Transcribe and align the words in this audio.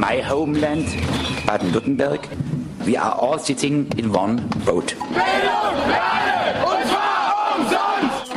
my 0.00 0.22
homeland, 0.22 0.86
Baden-Württemberg, 1.46 2.26
we 2.86 2.96
are 2.96 3.14
all 3.20 3.38
sitting 3.38 3.86
in 3.98 4.10
one 4.10 4.40
boat. 4.64 4.96
Bildung 4.96 5.76
für 5.84 6.00
alle, 6.00 6.64
und 6.64 6.86
zwar 6.88 7.34
umsonst! 7.58 8.32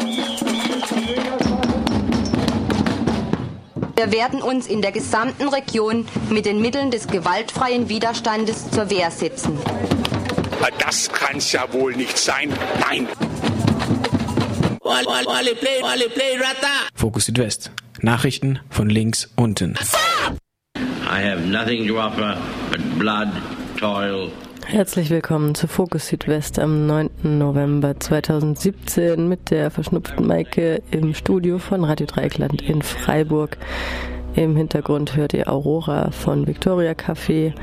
Wir 3.95 4.11
werden 4.11 4.41
uns 4.41 4.67
in 4.67 4.81
der 4.81 4.91
gesamten 4.91 5.47
Region 5.47 6.05
mit 6.29 6.45
den 6.45 6.61
Mitteln 6.61 6.91
des 6.91 7.07
gewaltfreien 7.07 7.87
Widerstandes 7.87 8.69
zur 8.69 8.89
Wehr 8.89 9.09
setzen. 9.09 9.57
Das 10.79 11.09
kann's 11.11 11.53
ja 11.53 11.71
wohl 11.71 11.95
nicht 11.95 12.17
sein. 12.17 12.51
Nein. 12.81 13.07
Fokus 16.93 17.25
Südwest. 17.25 17.71
Nachrichten 18.01 18.59
von 18.69 18.89
links 18.89 19.29
unten. 19.37 19.75
I 21.13 21.21
have 21.21 21.45
nothing 21.45 21.87
to 21.89 21.99
offer 21.99 22.35
but 22.71 22.81
blood, 22.97 23.29
toil. 23.77 24.31
Herzlich 24.65 25.11
willkommen 25.11 25.53
zu 25.53 25.67
Fokus 25.67 26.07
Südwest 26.07 26.57
am 26.57 26.87
9. 26.87 27.09
November 27.21 27.99
2017 27.99 29.29
mit 29.29 29.51
der 29.51 29.69
verschnupften 29.69 30.25
Maike 30.25 30.81
im 30.89 31.13
Studio 31.13 31.59
von 31.59 31.83
Radio 31.83 32.07
Dreikland 32.07 32.63
in 32.63 32.81
Freiburg. 32.81 33.57
Im 34.33 34.55
Hintergrund 34.55 35.15
hört 35.15 35.35
ihr 35.35 35.47
Aurora 35.51 36.09
von 36.09 36.47
Victoria 36.47 36.93
Café 36.93 37.53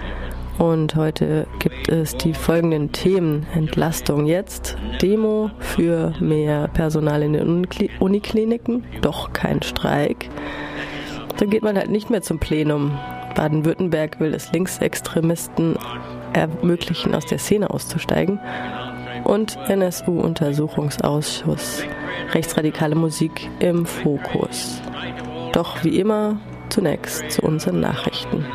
und 0.59 0.95
heute 0.95 1.49
gibt 1.59 1.89
es 1.89 2.17
die 2.17 2.35
folgenden 2.35 2.93
Themen. 2.93 3.47
Entlastung 3.53 4.27
jetzt, 4.27 4.77
Demo 5.03 5.51
für 5.59 6.13
mehr 6.21 6.69
Personal 6.69 7.25
in 7.25 7.33
den 7.33 7.67
Unikliniken, 7.99 8.85
doch 9.01 9.33
kein 9.33 9.61
Streik. 9.63 10.29
Dann 11.39 11.51
geht 11.51 11.65
man 11.65 11.77
halt 11.77 11.91
nicht 11.91 12.11
mehr 12.11 12.23
zum 12.23 12.39
Plenum. 12.39 12.97
Baden-Württemberg 13.35 14.21
will 14.21 14.35
es 14.35 14.53
Linksextremisten 14.53 15.77
ermöglichen, 16.33 17.15
aus 17.15 17.27
der 17.27 17.39
Szene 17.39 17.71
auszusteigen. 17.71 18.41
Und 19.25 19.59
NSU-Untersuchungsausschuss. 19.69 21.85
Rechtsradikale 22.33 22.95
Musik 22.95 23.51
im 23.59 23.85
Fokus. 23.87 24.81
Doch 25.53 25.83
wie 25.85 25.99
immer 25.99 26.39
zunächst 26.69 27.31
zu 27.31 27.43
unseren 27.43 27.81
Nachrichten. 27.81 28.47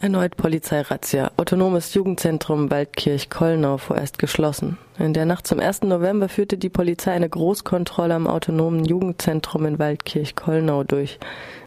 Erneut 0.00 0.36
Polizeirazzia. 0.36 1.32
Autonomes 1.36 1.92
Jugendzentrum 1.92 2.70
Waldkirch-Kollnau 2.70 3.78
vorerst 3.78 4.20
geschlossen. 4.20 4.78
In 4.96 5.12
der 5.12 5.26
Nacht 5.26 5.48
zum 5.48 5.58
1. 5.58 5.82
November 5.82 6.28
führte 6.28 6.56
die 6.56 6.68
Polizei 6.68 7.10
eine 7.10 7.28
Großkontrolle 7.28 8.14
am 8.14 8.28
autonomen 8.28 8.84
Jugendzentrum 8.84 9.66
in 9.66 9.80
Waldkirch-Kollnau 9.80 10.84
durch. 10.84 11.18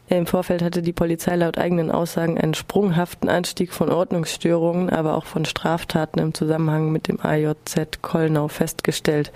Im 0.08 0.28
Vorfeld 0.28 0.62
hatte 0.62 0.82
die 0.82 0.94
Polizei 0.94 1.36
laut 1.36 1.58
eigenen 1.58 1.92
Aussagen 1.92 2.38
einen 2.38 2.54
sprunghaften 2.54 3.28
Anstieg 3.28 3.74
von 3.74 3.90
Ordnungsstörungen, 3.90 4.90
aber 4.90 5.16
auch 5.16 5.26
von 5.26 5.44
Straftaten 5.44 6.20
im 6.22 6.34
Zusammenhang 6.34 6.90
mit 6.90 7.10
dem 7.10 7.20
AJZ 7.20 8.02
Kollnau 8.02 8.48
festgestellt. 8.48 9.34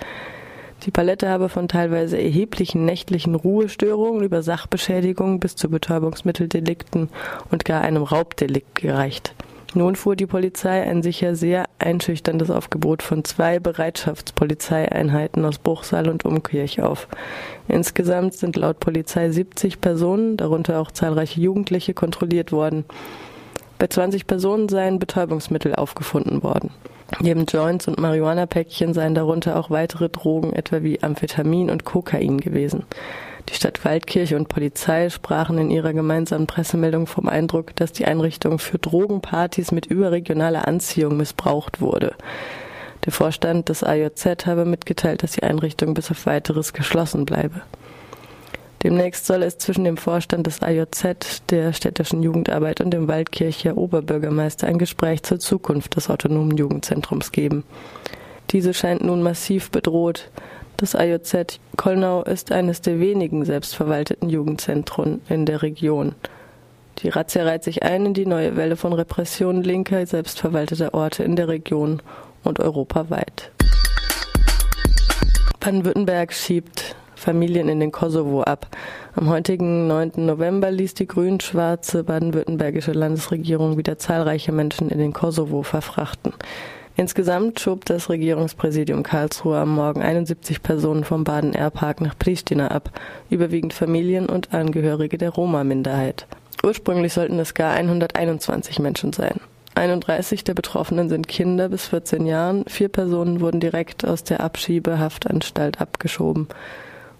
Die 0.85 0.91
Palette 0.91 1.27
habe 1.29 1.49
von 1.49 1.67
teilweise 1.67 2.21
erheblichen 2.21 2.85
nächtlichen 2.85 3.33
Ruhestörungen 3.33 4.21
über 4.23 4.43
Sachbeschädigungen 4.43 5.39
bis 5.39 5.55
zu 5.55 5.67
Betäubungsmitteldelikten 5.69 7.09
und 7.49 7.65
gar 7.65 7.81
einem 7.81 8.03
Raubdelikt 8.03 8.75
gereicht. 8.75 9.33
Nun 9.73 9.95
fuhr 9.95 10.15
die 10.15 10.27
Polizei 10.27 10.83
ein 10.83 11.01
sicher 11.01 11.35
sehr 11.35 11.65
einschüchterndes 11.79 12.51
Aufgebot 12.51 13.01
von 13.01 13.25
zwei 13.25 13.59
Bereitschaftspolizeieinheiten 13.59 15.43
aus 15.43 15.57
Bruchsal 15.57 16.07
und 16.07 16.23
Umkirch 16.23 16.81
auf. 16.81 17.07
Insgesamt 17.67 18.35
sind 18.35 18.55
laut 18.55 18.79
Polizei 18.79 19.31
70 19.31 19.81
Personen, 19.81 20.37
darunter 20.37 20.79
auch 20.79 20.91
zahlreiche 20.91 21.41
Jugendliche, 21.41 21.93
kontrolliert 21.95 22.51
worden. 22.51 22.85
Bei 23.79 23.87
20 23.87 24.27
Personen 24.27 24.69
seien 24.69 24.99
Betäubungsmittel 24.99 25.75
aufgefunden 25.75 26.43
worden. 26.43 26.69
Neben 27.19 27.45
Joints 27.45 27.87
und 27.87 27.99
Marihuana-Päckchen 27.99 28.93
seien 28.93 29.15
darunter 29.15 29.57
auch 29.57 29.69
weitere 29.69 30.09
Drogen, 30.09 30.53
etwa 30.53 30.81
wie 30.83 31.01
Amphetamin 31.01 31.69
und 31.69 31.85
Kokain 31.85 32.39
gewesen. 32.39 32.83
Die 33.49 33.53
Stadt 33.53 33.85
Waldkirche 33.85 34.35
und 34.35 34.49
Polizei 34.49 35.09
sprachen 35.09 35.59
in 35.59 35.69
ihrer 35.69 35.93
gemeinsamen 35.93 36.47
Pressemeldung 36.47 37.05
vom 37.05 37.29
Eindruck, 37.29 37.75
dass 37.75 37.91
die 37.91 38.05
Einrichtung 38.05 38.57
für 38.57 38.79
Drogenpartys 38.79 39.71
mit 39.71 39.85
überregionaler 39.85 40.67
Anziehung 40.67 41.15
missbraucht 41.15 41.79
wurde. 41.79 42.15
Der 43.05 43.13
Vorstand 43.13 43.69
des 43.69 43.83
AJZ 43.83 44.47
habe 44.47 44.65
mitgeteilt, 44.65 45.21
dass 45.21 45.33
die 45.33 45.43
Einrichtung 45.43 45.93
bis 45.93 46.09
auf 46.09 46.25
weiteres 46.25 46.73
geschlossen 46.73 47.25
bleibe. 47.25 47.61
Demnächst 48.85 49.25
soll 49.25 49.41
es 49.41 49.57
zwischen 49.57 49.83
dem 49.83 49.97
Vorstand 49.97 50.45
des 50.45 50.61
AJZ, 50.61 51.41
der 51.49 51.73
städtischen 51.73 52.21
Jugendarbeit 52.21 52.81
und 52.81 52.91
dem 52.91 53.07
Waldkircher 53.07 53.77
Oberbürgermeister 53.77 54.67
ein 54.67 54.77
Gespräch 54.77 55.23
zur 55.23 55.39
Zukunft 55.39 55.95
des 55.95 56.07
autonomen 56.07 56.55
Jugendzentrums 56.55 57.31
geben. 57.31 57.63
Diese 58.51 58.75
scheint 58.75 59.03
nun 59.03 59.23
massiv 59.23 59.71
bedroht. 59.71 60.29
Das 60.77 60.93
AJZ 60.93 61.59
Kollnau 61.77 62.21
ist 62.25 62.51
eines 62.51 62.79
der 62.81 62.99
wenigen 62.99 63.43
selbstverwalteten 63.43 64.29
Jugendzentren 64.29 65.21
in 65.29 65.47
der 65.47 65.63
Region. 65.63 66.13
Die 66.99 67.09
Razzia 67.09 67.43
reiht 67.43 67.63
sich 67.63 67.81
ein 67.81 68.05
in 68.05 68.13
die 68.13 68.27
neue 68.27 68.55
Welle 68.55 68.75
von 68.75 68.93
Repressionen 68.93 69.63
linker, 69.63 70.05
selbstverwalteter 70.05 70.93
Orte 70.93 71.23
in 71.23 71.35
der 71.35 71.47
Region 71.47 72.03
und 72.43 72.59
europaweit. 72.59 73.49
Baden-Württemberg 75.59 76.33
schiebt 76.33 76.95
Familien 77.15 77.69
in 77.69 77.79
den 77.79 77.91
Kosovo 77.91 78.43
ab. 78.43 78.67
Am 79.15 79.29
heutigen 79.29 79.87
9. 79.87 80.11
November 80.17 80.71
ließ 80.71 80.93
die 80.93 81.07
grün-schwarze 81.07 82.03
baden-württembergische 82.03 82.91
Landesregierung 82.91 83.77
wieder 83.77 83.97
zahlreiche 83.97 84.51
Menschen 84.51 84.89
in 84.89 84.99
den 84.99 85.13
Kosovo 85.13 85.63
verfrachten. 85.63 86.33
Insgesamt 86.97 87.59
schob 87.59 87.83
das 87.85 88.09
Regierungspräsidium 88.09 89.03
Karlsruhe 89.03 89.57
am 89.57 89.75
Morgen 89.75 90.01
71 90.01 90.63
Personen 90.63 91.03
vom 91.03 91.25
Baden-Air-Park 91.25 91.99
nach 91.99 92.17
Pristina 92.17 92.69
ab, 92.69 92.89
überwiegend 93.29 93.73
Familien 93.73 94.27
und 94.27 94.53
Angehörige 94.53 95.17
der 95.17 95.31
Roma-Minderheit. 95.31 96.25
Ursprünglich 96.63 97.11
sollten 97.11 97.37
es 97.39 97.53
gar 97.53 97.73
121 97.73 98.79
Menschen 98.79 99.11
sein. 99.11 99.41
31 99.75 100.45
der 100.45 100.53
Betroffenen 100.53 101.09
sind 101.09 101.27
Kinder 101.27 101.67
bis 101.67 101.87
14 101.87 102.25
Jahren, 102.25 102.63
vier 102.67 102.87
Personen 102.87 103.41
wurden 103.41 103.59
direkt 103.59 104.07
aus 104.07 104.23
der 104.23 104.39
Abschiebehaftanstalt 104.39 105.81
abgeschoben. 105.81 106.47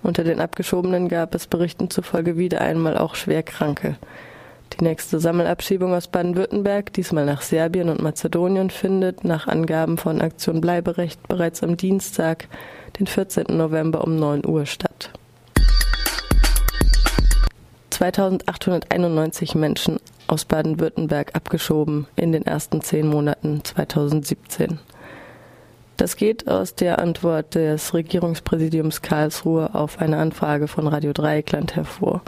Unter 0.06 0.24
den 0.24 0.40
Abgeschobenen 0.40 1.10
gab 1.10 1.34
es 1.34 1.48
Berichten 1.48 1.90
zufolge 1.90 2.38
wieder 2.38 2.62
einmal 2.62 2.96
auch 2.96 3.16
Schwerkranke. 3.16 3.96
Die 4.74 4.84
nächste 4.84 5.20
Sammelabschiebung 5.20 5.96
aus 5.96 6.10
Baden-Württemberg, 6.10 6.94
diesmal 6.94 7.26
nach 7.26 7.42
Serbien 7.42 7.90
und 7.90 8.04
Mazedonien, 8.04 8.70
findet 8.70 9.24
nach 9.24 9.48
Angaben 9.48 9.98
von 9.98 10.22
Aktion 10.22 10.62
Bleiberecht 10.62 11.28
bereits 11.28 11.64
am 11.64 11.76
Dienstag, 11.76 12.48
den 13.00 13.08
14. 13.08 13.46
November 13.58 14.04
um 14.04 14.16
9 14.16 14.46
Uhr 14.46 14.68
statt. 14.68 15.10
2891 17.90 19.56
Menschen 19.56 19.98
aus 20.28 20.46
Baden-Württemberg 20.46 21.34
abgeschoben 21.34 22.06
in 22.16 22.32
den 22.32 22.46
ersten 22.46 22.82
zehn 22.82 23.08
Monaten 23.08 23.64
2017. 23.64 24.78
Das 25.98 26.18
geht 26.18 26.48
aus 26.48 26.76
der 26.76 27.00
Antwort 27.00 27.56
des 27.56 27.94
Regierungspräsidiums 27.94 29.02
Karlsruhe 29.02 29.74
auf 29.74 30.00
eine 30.00 30.18
Anfrage 30.18 30.68
von 30.68 30.88
Radio 30.88 31.14
Dreieckland 31.14 31.76
hervor. 31.76 32.22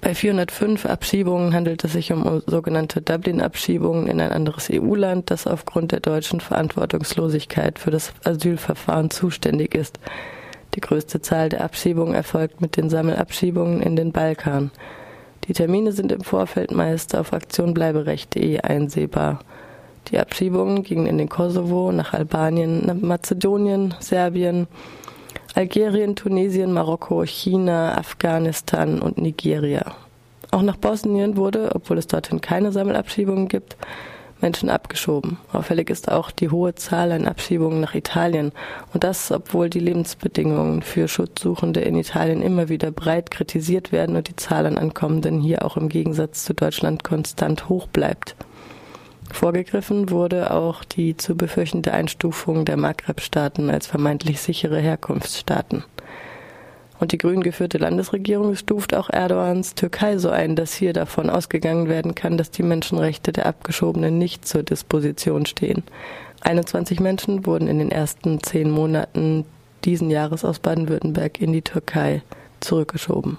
Bei 0.00 0.16
405 0.16 0.86
Abschiebungen 0.86 1.54
handelt 1.54 1.84
es 1.84 1.92
sich 1.92 2.12
um 2.12 2.42
sogenannte 2.46 3.00
Dublin-Abschiebungen 3.00 4.08
in 4.08 4.20
ein 4.20 4.32
anderes 4.32 4.68
EU-Land, 4.72 5.30
das 5.30 5.46
aufgrund 5.46 5.92
der 5.92 6.00
deutschen 6.00 6.40
Verantwortungslosigkeit 6.40 7.78
für 7.78 7.92
das 7.92 8.12
Asylverfahren 8.24 9.10
zuständig 9.10 9.76
ist. 9.76 10.00
Die 10.74 10.80
größte 10.80 11.20
Zahl 11.20 11.50
der 11.50 11.62
Abschiebungen 11.62 12.14
erfolgt 12.14 12.60
mit 12.60 12.76
den 12.76 12.90
Sammelabschiebungen 12.90 13.80
in 13.80 13.94
den 13.94 14.10
Balkan. 14.10 14.72
Die 15.46 15.52
Termine 15.52 15.92
sind 15.92 16.10
im 16.10 16.22
Vorfeld 16.22 16.72
meist 16.72 17.14
auf 17.14 17.32
aktionbleiberecht.de 17.32 18.60
einsehbar. 18.60 19.38
Die 20.08 20.18
Abschiebungen 20.18 20.82
gingen 20.82 21.06
in 21.06 21.18
den 21.18 21.28
Kosovo, 21.28 21.92
nach 21.92 22.12
Albanien, 22.12 22.84
nach 22.84 22.94
Mazedonien, 22.94 23.94
Serbien, 24.00 24.66
Algerien, 25.54 26.16
Tunesien, 26.16 26.72
Marokko, 26.72 27.24
China, 27.24 27.96
Afghanistan 27.96 29.00
und 29.00 29.18
Nigeria. 29.18 29.94
Auch 30.50 30.62
nach 30.62 30.76
Bosnien 30.76 31.36
wurde, 31.36 31.70
obwohl 31.74 31.98
es 31.98 32.06
dorthin 32.06 32.40
keine 32.40 32.72
Sammelabschiebungen 32.72 33.48
gibt, 33.48 33.76
Menschen 34.42 34.68
abgeschoben. 34.68 35.38
Auffällig 35.52 35.88
ist 35.88 36.10
auch 36.10 36.30
die 36.30 36.50
hohe 36.50 36.74
Zahl 36.74 37.12
an 37.12 37.26
Abschiebungen 37.26 37.80
nach 37.80 37.94
Italien. 37.94 38.52
Und 38.92 39.04
das, 39.04 39.30
obwohl 39.30 39.70
die 39.70 39.78
Lebensbedingungen 39.78 40.82
für 40.82 41.08
Schutzsuchende 41.08 41.80
in 41.80 41.94
Italien 41.96 42.42
immer 42.42 42.68
wieder 42.68 42.90
breit 42.90 43.30
kritisiert 43.30 43.92
werden 43.92 44.16
und 44.16 44.28
die 44.28 44.36
Zahl 44.36 44.66
an 44.66 44.78
Ankommenden 44.78 45.40
hier 45.40 45.64
auch 45.64 45.76
im 45.76 45.88
Gegensatz 45.88 46.44
zu 46.44 46.54
Deutschland 46.54 47.04
konstant 47.04 47.68
hoch 47.68 47.86
bleibt. 47.86 48.34
Vorgegriffen 49.32 50.10
wurde 50.10 50.52
auch 50.52 50.84
die 50.84 51.16
zu 51.16 51.34
befürchtende 51.34 51.92
Einstufung 51.92 52.64
der 52.64 52.76
Maghreb-Staaten 52.76 53.70
als 53.70 53.86
vermeintlich 53.86 54.40
sichere 54.40 54.78
Herkunftsstaaten. 54.78 55.84
Und 57.00 57.10
die 57.10 57.18
grün 57.18 57.42
geführte 57.42 57.78
Landesregierung 57.78 58.54
stuft 58.54 58.94
auch 58.94 59.10
Erdogans 59.10 59.74
Türkei 59.74 60.18
so 60.18 60.30
ein, 60.30 60.54
dass 60.54 60.74
hier 60.74 60.92
davon 60.92 61.30
ausgegangen 61.30 61.88
werden 61.88 62.14
kann, 62.14 62.38
dass 62.38 62.52
die 62.52 62.62
Menschenrechte 62.62 63.32
der 63.32 63.46
Abgeschobenen 63.46 64.18
nicht 64.18 64.46
zur 64.46 64.62
Disposition 64.62 65.44
stehen. 65.44 65.82
21 66.42 67.00
Menschen 67.00 67.44
wurden 67.44 67.66
in 67.66 67.80
den 67.80 67.90
ersten 67.90 68.40
zehn 68.42 68.70
Monaten 68.70 69.44
diesen 69.84 70.10
Jahres 70.10 70.44
aus 70.44 70.60
Baden-Württemberg 70.60 71.40
in 71.40 71.52
die 71.52 71.62
Türkei 71.62 72.22
zurückgeschoben. 72.60 73.38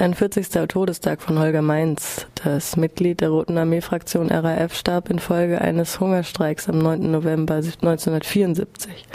43. 0.00 0.66
Todestag 0.66 1.20
von 1.20 1.38
Holger 1.38 1.60
Mainz. 1.60 2.26
Das 2.42 2.74
Mitglied 2.78 3.20
der 3.20 3.28
Roten 3.28 3.58
Armee-Fraktion 3.58 4.30
RAF 4.30 4.74
starb 4.74 5.10
infolge 5.10 5.60
eines 5.60 6.00
Hungerstreiks 6.00 6.70
am 6.70 6.78
9. 6.78 7.10
November 7.10 7.56
1974. 7.56 9.06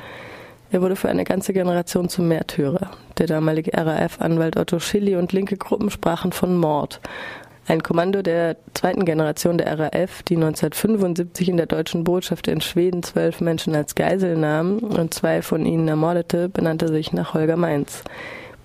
Er 0.69 0.83
wurde 0.83 0.95
für 0.95 1.09
eine 1.09 1.23
ganze 1.23 1.53
Generation 1.53 2.07
zum 2.07 2.27
Märtyrer. 2.27 2.91
Der 3.17 3.25
damalige 3.25 3.71
RAF-Anwalt 3.73 4.57
Otto 4.57 4.77
Schilly 4.77 5.15
und 5.15 5.33
linke 5.33 5.57
Gruppen 5.57 5.89
sprachen 5.89 6.31
von 6.31 6.55
Mord. 6.55 7.01
Ein 7.67 7.81
Kommando 7.81 8.21
der 8.21 8.55
zweiten 8.75 9.05
Generation 9.05 9.57
der 9.57 9.79
RAF, 9.79 10.21
die 10.21 10.35
1975 10.35 11.49
in 11.49 11.57
der 11.57 11.65
deutschen 11.65 12.03
Botschaft 12.03 12.47
in 12.47 12.61
Schweden 12.61 13.01
zwölf 13.01 13.41
Menschen 13.41 13.73
als 13.73 13.95
Geisel 13.95 14.37
nahm 14.37 14.77
und 14.77 15.15
zwei 15.15 15.41
von 15.41 15.65
ihnen 15.65 15.87
ermordete, 15.87 16.47
benannte 16.47 16.89
sich 16.89 17.11
nach 17.11 17.33
Holger 17.33 17.57
Mainz. 17.57 18.03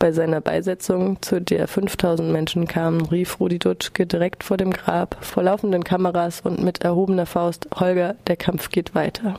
Bei 0.01 0.13
seiner 0.13 0.41
Beisetzung, 0.41 1.21
zu 1.21 1.43
der 1.43 1.69
5000 1.69 2.33
Menschen 2.33 2.67
kamen, 2.67 3.05
rief 3.05 3.39
Rudi 3.39 3.59
Dutschke 3.59 4.07
direkt 4.07 4.43
vor 4.43 4.57
dem 4.57 4.73
Grab, 4.73 5.19
vor 5.21 5.43
laufenden 5.43 5.85
Kameras 5.85 6.41
und 6.41 6.63
mit 6.63 6.83
erhobener 6.83 7.27
Faust, 7.27 7.69
Holger, 7.79 8.17
der 8.27 8.37
Kampf 8.37 8.71
geht 8.71 8.95
weiter. 8.95 9.39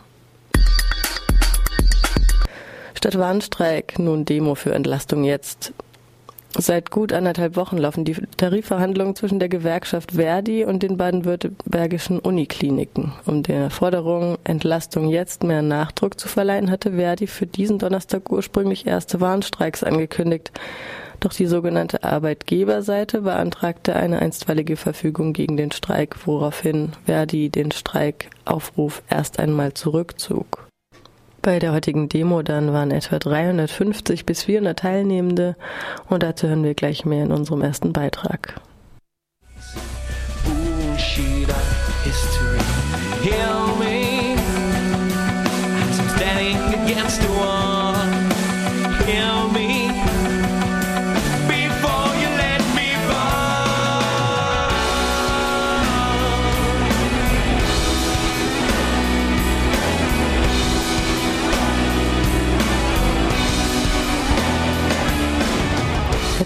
Statt 2.93 3.17
Warnstreik 3.17 3.97
nun 3.97 4.23
Demo 4.23 4.53
für 4.53 4.75
Entlastung 4.75 5.23
jetzt. 5.23 5.73
Seit 6.57 6.91
gut 6.91 7.13
anderthalb 7.13 7.55
Wochen 7.55 7.77
laufen 7.77 8.03
die 8.03 8.13
Tarifverhandlungen 8.35 9.15
zwischen 9.15 9.39
der 9.39 9.47
Gewerkschaft 9.47 10.11
Verdi 10.13 10.65
und 10.65 10.83
den 10.83 10.97
baden-württembergischen 10.97 12.19
Unikliniken. 12.19 13.13
Um 13.25 13.41
der 13.41 13.69
Forderung 13.69 14.37
Entlastung 14.43 15.07
jetzt 15.07 15.43
mehr 15.43 15.61
Nachdruck 15.61 16.19
zu 16.19 16.27
verleihen, 16.27 16.69
hatte 16.69 16.93
Verdi 16.93 17.27
für 17.27 17.47
diesen 17.47 17.79
Donnerstag 17.79 18.29
ursprünglich 18.31 18.85
erste 18.85 19.21
Warnstreiks 19.21 19.83
angekündigt. 19.83 20.51
Doch 21.21 21.31
die 21.31 21.45
sogenannte 21.45 22.03
Arbeitgeberseite 22.03 23.21
beantragte 23.21 23.95
eine 23.95 24.19
einstweilige 24.19 24.75
Verfügung 24.75 25.33
gegen 25.33 25.55
den 25.55 25.71
Streik, 25.71 26.15
woraufhin 26.25 26.91
Verdi 27.05 27.49
den 27.49 27.71
Streikaufruf 27.71 29.03
erst 29.09 29.39
einmal 29.39 29.73
zurückzog. 29.73 30.70
Bei 31.41 31.57
der 31.57 31.71
heutigen 31.71 32.07
Demo 32.07 32.43
dann 32.43 32.71
waren 32.71 32.91
etwa 32.91 33.17
350 33.17 34.27
bis 34.27 34.43
400 34.43 34.77
Teilnehmende 34.77 35.55
und 36.07 36.21
dazu 36.21 36.47
hören 36.47 36.63
wir 36.63 36.75
gleich 36.75 37.03
mehr 37.03 37.23
in 37.23 37.31
unserem 37.31 37.63
ersten 37.63 37.93
Beitrag. 37.93 38.61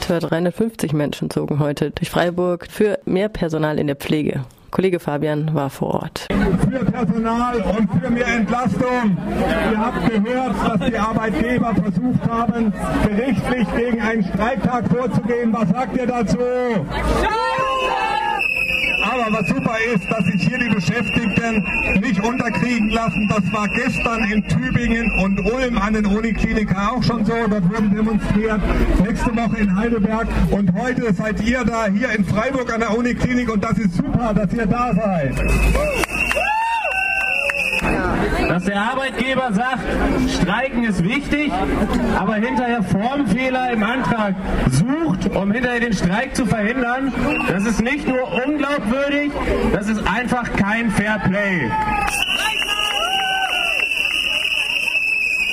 Etwa 0.06 0.19
350 0.19 0.94
Menschen 0.94 1.31
zogen 1.31 1.57
heute 1.57 1.90
durch 1.90 2.12
Freiburg 2.12 2.68
für 2.69 3.00
mehr 3.06 3.28
Personal 3.28 3.80
in 3.80 3.88
der 3.88 3.96
Pflege. 3.96 4.46
Kollege 4.69 5.00
Fabian 5.00 5.56
war 5.56 5.72
vor 5.72 5.96
Ort. 5.96 6.28
Für 6.30 6.86
Personal 6.86 7.56
und 7.56 7.90
für 8.00 8.12
mehr 8.12 8.28
Entlastung. 8.28 9.18
Ihr 9.72 9.80
habt 9.80 10.07
gehört, 10.07 10.80
dass 10.80 10.90
die 10.92 10.96
Arbeitgeber 10.96 11.74
versucht 11.74 12.30
haben, 12.30 12.72
gerichtlich 13.04 13.68
gegen 13.75 14.00
einen 14.00 14.24
Streiktag 14.24 14.88
vorzugehen. 14.90 15.52
Was 15.52 15.69
sagt 15.69 15.98
ihr 15.98 16.06
dazu? 16.06 16.38
Aber 19.06 19.31
was 19.31 19.48
super 19.48 19.78
ist, 19.94 20.10
dass 20.10 20.25
sich 20.25 20.48
hier 20.48 20.57
die 20.57 20.69
Beschäftigten 20.69 21.63
nicht 22.02 22.19
unterkriegen 22.24 22.90
lassen. 22.90 23.28
Das 23.30 23.54
war 23.54 23.68
gestern 23.69 24.24
in 24.31 24.48
Tübingen 24.48 25.12
und 25.24 25.40
Ulm 25.46 25.78
an 25.78 25.94
den 25.94 26.07
Unikliniken 26.07 26.75
auch 26.75 27.04
schon 27.04 27.24
so. 27.24 27.34
Dort 27.34 27.69
wurden 27.69 27.96
demonstriert. 27.96 28.62
Nächste 29.06 29.36
Woche 29.36 29.57
in 29.60 29.75
Heidelberg. 29.75 30.28
Und 30.50 30.74
heute 30.74 31.13
seid 31.13 31.40
ihr 31.44 31.63
da 31.63 31.86
hier 31.86 32.10
in 32.13 32.25
Freiburg 32.25 32.74
an 32.74 32.80
der 32.80 32.98
Uniklinik. 32.98 33.54
Und 33.54 33.63
das 33.63 33.78
ist 33.78 33.96
super, 33.96 34.34
dass 34.34 34.52
ihr 34.54 34.66
da 34.66 34.92
seid 34.96 36.05
dass 38.48 38.64
der 38.66 38.80
Arbeitgeber 38.80 39.52
sagt, 39.54 39.80
Streiken 40.30 40.84
ist 40.84 41.04
wichtig, 41.04 41.52
aber 42.18 42.36
hinterher 42.36 42.84
Formfehler 42.84 43.72
im 43.72 43.84
Antrag 43.84 44.36
sucht, 44.72 45.36
um 45.36 45.52
hinterher 45.52 45.80
den 45.80 45.94
Streik 45.94 46.36
zu 46.36 46.46
verhindern, 46.46 47.14
das 47.48 47.66
ist 47.66 47.82
nicht 47.82 48.08
nur 48.08 48.32
unglaubwürdig, 48.46 49.32
das 49.74 49.90
ist 49.90 50.02
einfach 50.08 50.52
kein 50.54 50.90
Fair 50.92 51.20
Play. 51.20 51.70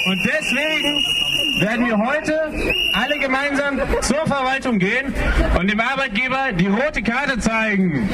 Und 0.05 0.19
deswegen 0.25 1.05
werden 1.61 1.87
wir 1.87 1.97
heute 1.97 2.53
alle 2.93 3.19
gemeinsam 3.19 3.79
zur 4.01 4.27
Verwaltung 4.27 4.79
gehen 4.79 5.15
und 5.59 5.71
dem 5.71 5.81
Arbeitgeber 5.81 6.53
die 6.53 6.67
rote 6.67 7.03
Karte 7.03 7.39
zeigen. 7.39 8.09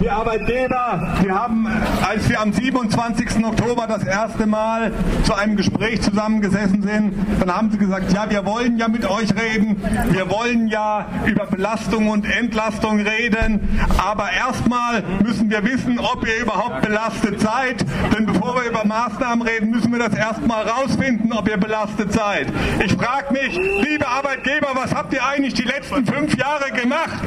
Die 0.00 0.10
Arbeitgeber, 0.10 1.18
die 1.22 1.30
haben, 1.30 1.66
als 2.08 2.28
wir 2.28 2.40
am 2.40 2.52
27. 2.52 3.44
Oktober 3.44 3.86
das 3.86 4.04
erste 4.04 4.46
Mal 4.46 4.92
zu 5.24 5.34
einem 5.34 5.56
Gespräch 5.56 6.02
zusammengesessen 6.02 6.82
sind, 6.82 7.14
dann 7.38 7.54
haben 7.54 7.70
sie 7.70 7.78
gesagt, 7.78 8.12
ja, 8.12 8.28
wir 8.28 8.44
wollen 8.46 8.78
ja 8.78 8.88
mit 8.88 9.08
euch 9.08 9.30
reden, 9.34 9.80
wir 10.10 10.28
wollen 10.30 10.68
ja 10.68 11.06
über 11.26 11.46
Belastung 11.46 12.08
und 12.08 12.24
Entlastung 12.24 13.00
reden, 13.00 13.68
aber 13.98 14.30
erstmal 14.32 15.02
müssen 15.22 15.50
wir 15.50 15.64
wissen, 15.64 15.98
ob 15.98 16.26
ihr 16.26 16.42
überhaupt 16.42 16.82
belastet 16.82 17.40
seid, 17.40 17.84
denn 18.16 18.26
bevor 18.26 18.56
wir 18.56 18.70
über 18.70 18.84
Maßnahmen 18.84 19.46
reden, 19.46 19.70
müssen 19.70 19.92
wir 19.92 19.98
das 19.98 20.14
erstmal 20.14 20.66
rausfinden, 20.66 21.32
ob 21.32 21.48
ihr 21.48 21.58
belastet 21.58 22.12
seid. 22.12 22.48
Ich 22.84 22.92
frage 22.94 23.32
mich, 23.32 23.56
liebe 23.56 24.06
Arbeitgeber, 24.06 24.68
was 24.74 24.94
habt 24.94 25.12
ihr 25.12 25.24
eigentlich 25.24 25.54
die 25.54 25.62
letzten 25.62 26.06
fünf 26.06 26.36
Jahre 26.36 26.70
gemacht? 26.72 27.20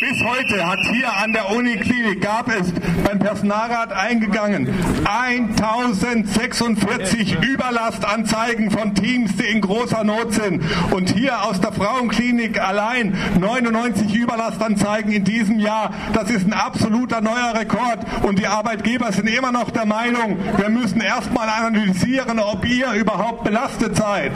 Bis 0.00 0.22
heute 0.22 0.64
hat 0.64 0.78
hier 0.92 1.12
an 1.12 1.32
der 1.32 1.50
Uniklinik, 1.50 2.20
gab 2.20 2.48
es 2.48 2.72
beim 3.04 3.18
Personalrat 3.18 3.92
eingegangen 3.92 4.72
1046 5.04 7.36
Überlastanzeigen 7.42 8.70
von 8.70 8.94
Teams, 8.94 9.34
die 9.36 9.46
in 9.46 9.60
großer 9.60 10.04
Not 10.04 10.34
sind. 10.34 10.62
Und 10.92 11.10
hier 11.10 11.42
aus 11.42 11.60
der 11.60 11.72
Frauenklinik 11.72 12.60
allein 12.60 13.12
99 13.40 14.14
Überlastanzeigen 14.14 15.10
in 15.10 15.24
diesem 15.24 15.58
Jahr. 15.58 15.92
Das 16.12 16.30
ist 16.30 16.46
ein 16.46 16.52
absoluter 16.52 17.20
neuer 17.20 17.54
Rekord. 17.54 17.98
Und 18.22 18.38
die 18.38 18.46
Arbeitgeber 18.46 19.10
sind 19.10 19.28
immer 19.28 19.50
noch 19.50 19.70
der 19.70 19.86
Meinung, 19.86 20.38
wir 20.56 20.68
müssen 20.68 21.00
erstmal 21.00 21.48
analysieren, 21.48 22.38
ob 22.38 22.64
ihr 22.64 22.92
überhaupt 22.92 23.42
belastet 23.42 23.96
seid. 23.96 24.30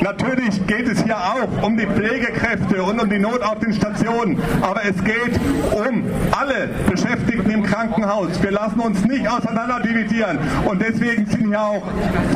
Natürlich 0.00 0.66
geht 0.66 0.88
es 0.88 1.02
hier 1.04 1.16
auch 1.16 1.62
um 1.62 1.76
die 1.76 1.86
Pflegekräfte 1.86 2.82
und 2.82 3.00
um 3.00 3.08
die 3.08 3.18
Not 3.18 3.42
auf 3.42 3.60
den 3.60 3.72
Stationen, 3.72 4.40
aber 4.60 4.84
es 4.84 5.02
geht 5.04 5.38
um 5.72 6.04
alle 6.32 6.68
Beschäftigten 6.90 7.50
im 7.50 7.62
Krankenhaus. 7.62 8.42
Wir 8.42 8.50
lassen 8.50 8.80
uns 8.80 9.04
nicht 9.04 9.28
auseinander 9.28 9.80
dividieren 9.80 10.38
und 10.64 10.82
deswegen 10.82 11.26
sind 11.26 11.46
hier 11.46 11.60
auch 11.60 11.82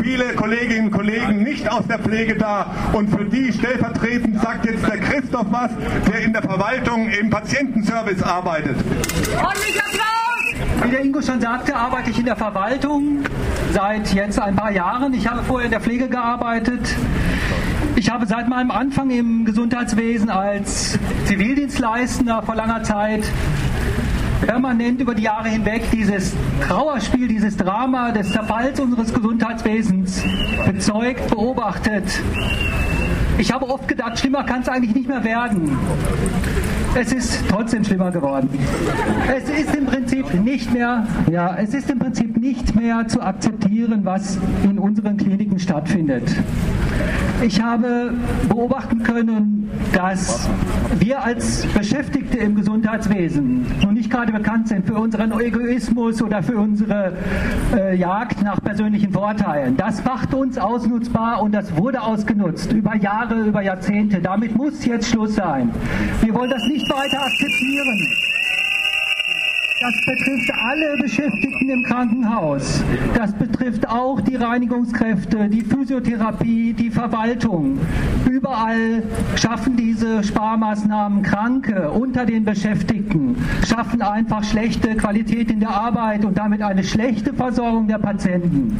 viele 0.02 0.34
Kolleginnen 0.34 0.86
und 0.86 0.92
Kollegen 0.92 1.42
nicht 1.42 1.70
aus 1.70 1.86
der 1.88 1.98
Pflege 1.98 2.36
da 2.36 2.66
und 2.92 3.10
für 3.10 3.24
die 3.24 3.52
stellvertretend 3.52 4.40
sagt 4.40 4.66
jetzt 4.66 4.86
der 4.86 4.98
Christoph 4.98 5.46
was, 5.50 5.70
der 6.10 6.20
in 6.20 6.32
der 6.32 6.42
Verwaltung 6.42 7.08
im 7.08 7.30
Patientenservice 7.30 8.22
arbeitet. 8.22 8.76
Ordentlich 9.36 9.78
Applaus! 9.78 9.87
Wie 10.82 10.90
der 10.90 11.04
Ingo 11.04 11.20
schon 11.22 11.40
sagte, 11.40 11.76
arbeite 11.76 12.10
ich 12.10 12.18
in 12.18 12.24
der 12.24 12.36
Verwaltung 12.36 13.24
seit 13.72 14.12
jetzt 14.14 14.40
ein 14.40 14.56
paar 14.56 14.70
Jahren. 14.70 15.14
Ich 15.14 15.28
habe 15.28 15.42
vorher 15.42 15.66
in 15.66 15.70
der 15.70 15.80
Pflege 15.80 16.08
gearbeitet. 16.08 16.80
Ich 17.96 18.10
habe 18.10 18.26
seit 18.26 18.48
meinem 18.48 18.70
Anfang 18.70 19.10
im 19.10 19.44
Gesundheitswesen 19.44 20.30
als 20.30 20.98
Zivildienstleistender 21.26 22.42
vor 22.42 22.54
langer 22.54 22.82
Zeit 22.82 23.24
permanent 24.40 25.00
über 25.00 25.14
die 25.14 25.24
Jahre 25.24 25.48
hinweg 25.48 25.82
dieses 25.92 26.34
Trauerspiel, 26.66 27.28
dieses 27.28 27.56
Drama 27.56 28.12
des 28.12 28.32
Zerfalls 28.32 28.78
unseres 28.80 29.12
Gesundheitswesens 29.12 30.22
bezeugt, 30.64 31.28
beobachtet. 31.28 32.04
Ich 33.38 33.52
habe 33.52 33.68
oft 33.68 33.88
gedacht, 33.88 34.18
schlimmer 34.18 34.44
kann 34.44 34.62
es 34.62 34.68
eigentlich 34.68 34.94
nicht 34.94 35.08
mehr 35.08 35.22
werden. 35.22 35.76
Es 36.94 37.12
ist 37.12 37.44
trotzdem 37.48 37.84
schlimmer 37.84 38.10
geworden. 38.10 38.48
Es 39.34 39.48
ist 39.48 39.74
im 39.76 39.86
Prinzip 39.86 40.34
nicht 40.34 40.72
mehr, 40.72 41.06
ja, 41.30 41.56
es 41.56 41.74
ist 41.74 41.90
im 41.90 41.98
Prinzip 41.98 42.36
nicht 42.36 42.74
mehr 42.74 43.06
zu 43.06 43.20
akzeptieren, 43.20 44.00
was 44.04 44.38
in 44.64 44.78
unseren 44.78 45.16
Kliniken 45.16 45.58
stattfindet. 45.58 46.24
Ich 47.42 47.62
habe 47.62 48.12
beobachten 48.48 49.02
können, 49.04 49.70
dass 49.92 50.48
wir 50.98 51.22
als 51.22 51.66
Beschäftigte 51.66 52.38
im 52.38 52.56
Gesundheitswesen 52.56 53.66
nun 53.82 53.94
nicht 53.94 54.10
gerade 54.10 54.32
bekannt 54.32 54.68
sind 54.68 54.86
für 54.86 54.94
unseren 54.94 55.38
Egoismus 55.40 56.20
oder 56.20 56.42
für 56.42 56.56
unsere 56.58 57.12
äh, 57.76 57.96
Jagd 57.96 58.42
nach 58.42 58.60
persönlichen 58.60 59.12
Vorteilen. 59.12 59.76
Das 59.76 60.04
macht 60.04 60.34
uns 60.34 60.58
ausnutzbar 60.58 61.42
und 61.42 61.52
das 61.52 61.76
wurde 61.76 62.02
ausgenutzt 62.02 62.72
über 62.72 62.96
Jahre, 62.96 63.42
über 63.42 63.62
Jahrzehnte. 63.62 64.20
Damit 64.20 64.56
muss 64.56 64.84
jetzt 64.84 65.08
Schluss 65.08 65.36
sein. 65.36 65.70
Wir 66.22 66.34
wollen 66.34 66.50
das 66.50 66.66
nicht 66.66 66.77
weiter 66.90 67.22
akzeptieren. 67.22 68.08
Das 69.80 69.94
betrifft 70.04 70.50
alle 70.60 70.96
Beschäftigten 71.00 71.68
im 71.70 71.84
Krankenhaus. 71.84 72.82
Das 73.14 73.32
betrifft 73.32 73.88
auch 73.88 74.20
die 74.20 74.34
Reinigungskräfte, 74.34 75.48
die 75.48 75.60
Physiotherapie, 75.60 76.72
die 76.72 76.90
Verwaltung. 76.90 77.78
Überall 78.28 79.04
schaffen 79.36 79.76
diese 79.76 80.24
Sparmaßnahmen 80.24 81.22
Kranke 81.22 81.92
unter 81.92 82.26
den 82.26 82.44
Beschäftigten, 82.44 83.36
schaffen 83.64 84.02
einfach 84.02 84.42
schlechte 84.42 84.96
Qualität 84.96 85.52
in 85.52 85.60
der 85.60 85.70
Arbeit 85.70 86.24
und 86.24 86.36
damit 86.36 86.60
eine 86.60 86.82
schlechte 86.82 87.32
Versorgung 87.32 87.86
der 87.86 87.98
Patienten. 87.98 88.76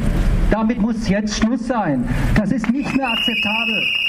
Damit 0.51 0.81
muss 0.81 1.09
jetzt 1.09 1.37
Schluss 1.37 1.65
sein. 1.69 2.09
Das 2.35 2.51
ist 2.51 2.69
nicht 2.73 2.97
mehr 2.97 3.09
akzeptabel. 3.09 4.08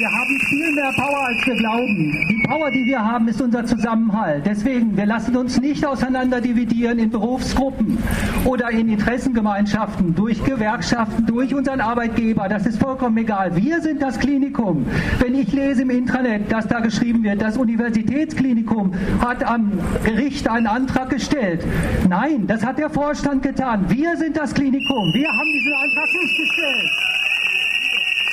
Wir 0.00 0.10
haben 0.10 0.40
viel 0.48 0.72
mehr 0.72 0.90
Power, 0.96 1.26
als 1.26 1.46
wir 1.46 1.56
glauben. 1.56 2.26
Die 2.26 2.42
Power, 2.48 2.70
die 2.70 2.86
wir 2.86 3.04
haben, 3.04 3.28
ist 3.28 3.38
unser 3.42 3.66
Zusammenhalt. 3.66 4.46
Deswegen, 4.46 4.96
wir 4.96 5.04
lassen 5.04 5.36
uns 5.36 5.60
nicht 5.60 5.84
auseinander 5.84 6.40
dividieren 6.40 6.98
in 6.98 7.10
Berufsgruppen 7.10 7.98
oder 8.46 8.70
in 8.70 8.88
Interessengemeinschaften, 8.88 10.14
durch 10.14 10.42
Gewerkschaften, 10.42 11.26
durch 11.26 11.54
unseren 11.54 11.82
Arbeitgeber. 11.82 12.48
Das 12.48 12.64
ist 12.64 12.80
vollkommen 12.80 13.18
egal. 13.18 13.54
Wir 13.54 13.82
sind 13.82 14.00
das 14.00 14.18
Klinikum. 14.18 14.86
Wenn 15.18 15.34
ich 15.34 15.52
lese 15.52 15.82
im 15.82 15.90
Intranet, 15.90 16.50
dass 16.50 16.66
da 16.66 16.80
geschrieben 16.80 17.22
wird, 17.22 17.42
das 17.42 17.58
Universitätsklinikum 17.58 18.94
hat 19.20 19.44
am 19.44 19.70
Gericht 20.02 20.48
einen 20.48 20.66
Antrag 20.66 21.10
gestellt. 21.10 21.62
Nein, 22.08 22.46
das 22.46 22.64
hat 22.64 22.78
der 22.78 22.88
Vorstand 22.88 23.42
getan. 23.42 23.84
Wir 23.90 24.16
sind 24.16 24.34
das 24.34 24.54
Klinikum. 24.54 25.12
Wir 25.12 25.28
haben 25.28 25.52
diesen 25.52 25.74
Antrag 25.74 26.08
nicht 26.22 26.36
gestellt. 26.38 27.09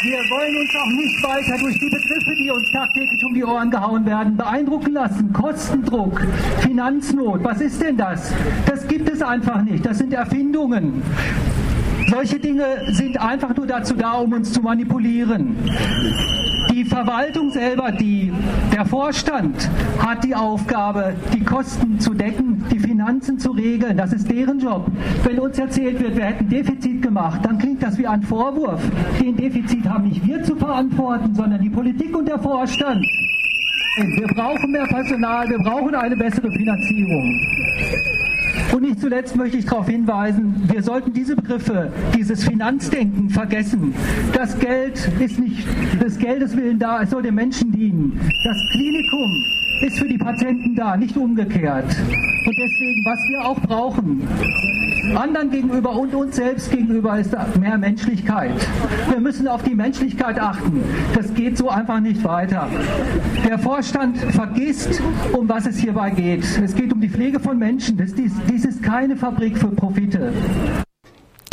Wir 0.03 0.19
wollen 0.29 0.55
uns 0.55 0.75
auch 0.75 0.91
nicht 0.91 1.23
weiter 1.23 1.57
durch 1.57 1.79
die 1.79 1.89
Begriffe, 1.89 2.35
die 2.37 2.51
uns 2.51 2.71
tagtäglich 2.71 3.25
um 3.25 3.33
die 3.33 3.43
Ohren 3.43 3.71
gehauen 3.71 4.05
werden, 4.05 4.37
beeindrucken 4.37 4.93
lassen. 4.93 5.33
Kostendruck, 5.33 6.21
Finanznot, 6.59 7.43
was 7.43 7.61
ist 7.61 7.81
denn 7.81 7.97
das? 7.97 8.31
Das 8.67 8.87
gibt 8.87 9.09
es 9.09 9.23
einfach 9.23 9.63
nicht. 9.63 9.83
Das 9.83 9.97
sind 9.97 10.13
Erfindungen. 10.13 11.01
Solche 12.11 12.37
Dinge 12.37 12.63
sind 12.91 13.19
einfach 13.19 13.55
nur 13.55 13.65
dazu 13.65 13.95
da, 13.95 14.13
um 14.13 14.33
uns 14.33 14.53
zu 14.53 14.61
manipulieren. 14.61 15.55
Die 16.71 16.85
Verwaltung 16.85 17.49
selber, 17.49 17.91
die, 17.91 18.31
der 18.71 18.85
Vorstand 18.85 19.67
hat 19.97 20.23
die 20.23 20.35
Aufgabe, 20.35 21.15
die 21.33 21.43
Kosten 21.43 21.99
zu 21.99 22.13
decken, 22.13 22.63
die 22.71 22.79
Finanzen 22.79 23.39
zu 23.39 23.51
regeln. 23.51 23.97
Das 23.97 24.13
ist 24.13 24.29
deren 24.29 24.59
Job. 24.59 24.85
Wenn 25.23 25.39
uns 25.39 25.57
erzählt 25.57 25.99
wird, 25.99 26.15
wir 26.15 26.25
hätten 26.25 26.47
Defizit 26.49 26.96
gemacht, 27.17 27.39
dann 27.43 27.57
klingt 27.57 27.81
das 27.81 27.97
wie 27.97 28.07
ein 28.07 28.21
Vorwurf. 28.21 28.81
Den 29.19 29.36
Defizit 29.36 29.88
haben 29.88 30.07
nicht 30.07 30.25
wir 30.25 30.43
zu 30.43 30.55
verantworten, 30.55 31.33
sondern 31.33 31.62
die 31.62 31.69
Politik 31.69 32.15
und 32.15 32.27
der 32.27 32.39
Vorstand. 32.39 33.05
Wir 33.97 34.27
brauchen 34.27 34.71
mehr 34.71 34.86
Personal, 34.86 35.50
wir 35.50 35.57
brauchen 35.57 35.95
eine 35.95 36.15
bessere 36.15 36.51
Finanzierung. 36.51 37.41
Und 38.71 38.81
nicht 38.83 39.00
zuletzt 39.00 39.36
möchte 39.36 39.57
ich 39.57 39.65
darauf 39.65 39.88
hinweisen, 39.88 40.69
wir 40.71 40.83
sollten 40.83 41.13
diese 41.13 41.36
Begriffe, 41.36 41.91
dieses 42.15 42.43
Finanzdenken 42.43 43.29
vergessen. 43.29 43.95
Das 44.33 44.59
Geld 44.59 45.09
ist 45.19 45.39
nicht 45.39 45.65
des 46.00 46.19
Geldes 46.19 46.55
willen 46.55 46.77
da, 46.77 47.01
es 47.01 47.09
soll 47.09 47.24
den 47.24 47.36
Menschen 47.36 47.71
dienen. 47.71 48.19
Das 48.43 48.57
Klinikum 48.71 49.56
ist 49.81 50.00
für 50.00 50.07
die 50.07 50.17
Patienten 50.17 50.75
da, 50.75 50.98
nicht 50.98 51.15
umgekehrt. 51.17 51.86
Und 51.86 52.57
deswegen, 52.57 53.05
was 53.05 53.19
wir 53.27 53.46
auch 53.46 53.60
brauchen, 53.60 54.27
anderen 55.15 55.51
gegenüber 55.51 55.91
und 55.91 56.13
uns 56.13 56.36
selbst 56.36 56.72
gegenüber, 56.72 57.19
ist 57.19 57.36
mehr 57.60 57.77
Menschlichkeit. 57.77 58.53
Wir 59.10 59.19
müssen 59.19 59.48
auf 59.48 59.63
die 59.63 59.75
Menschlichkeit 59.75 60.39
achten. 60.39 60.84
Das 61.15 61.34
geht 61.34 61.57
so 61.57 61.69
einfach 61.69 62.00
nicht 62.00 62.24
weiter. 62.24 62.67
Der 63.48 63.60
Vorstand 63.60 64.17
vergisst, 64.17 65.01
um 65.34 65.48
was 65.48 65.65
es 65.65 65.77
hierbei 65.77 66.10
geht. 66.10 66.43
Es 66.63 66.75
geht 66.75 66.91
um 66.91 67.01
die 67.01 67.10
Pflege 67.10 67.39
von 67.39 67.57
Menschen. 67.57 67.98
Das, 67.98 68.13
dies, 68.13 68.34
dies 68.50 68.65
ist 68.65 68.84
keine 68.84 69.15
Fabrik 69.15 69.57
für 69.57 69.67
Profite. 69.67 70.34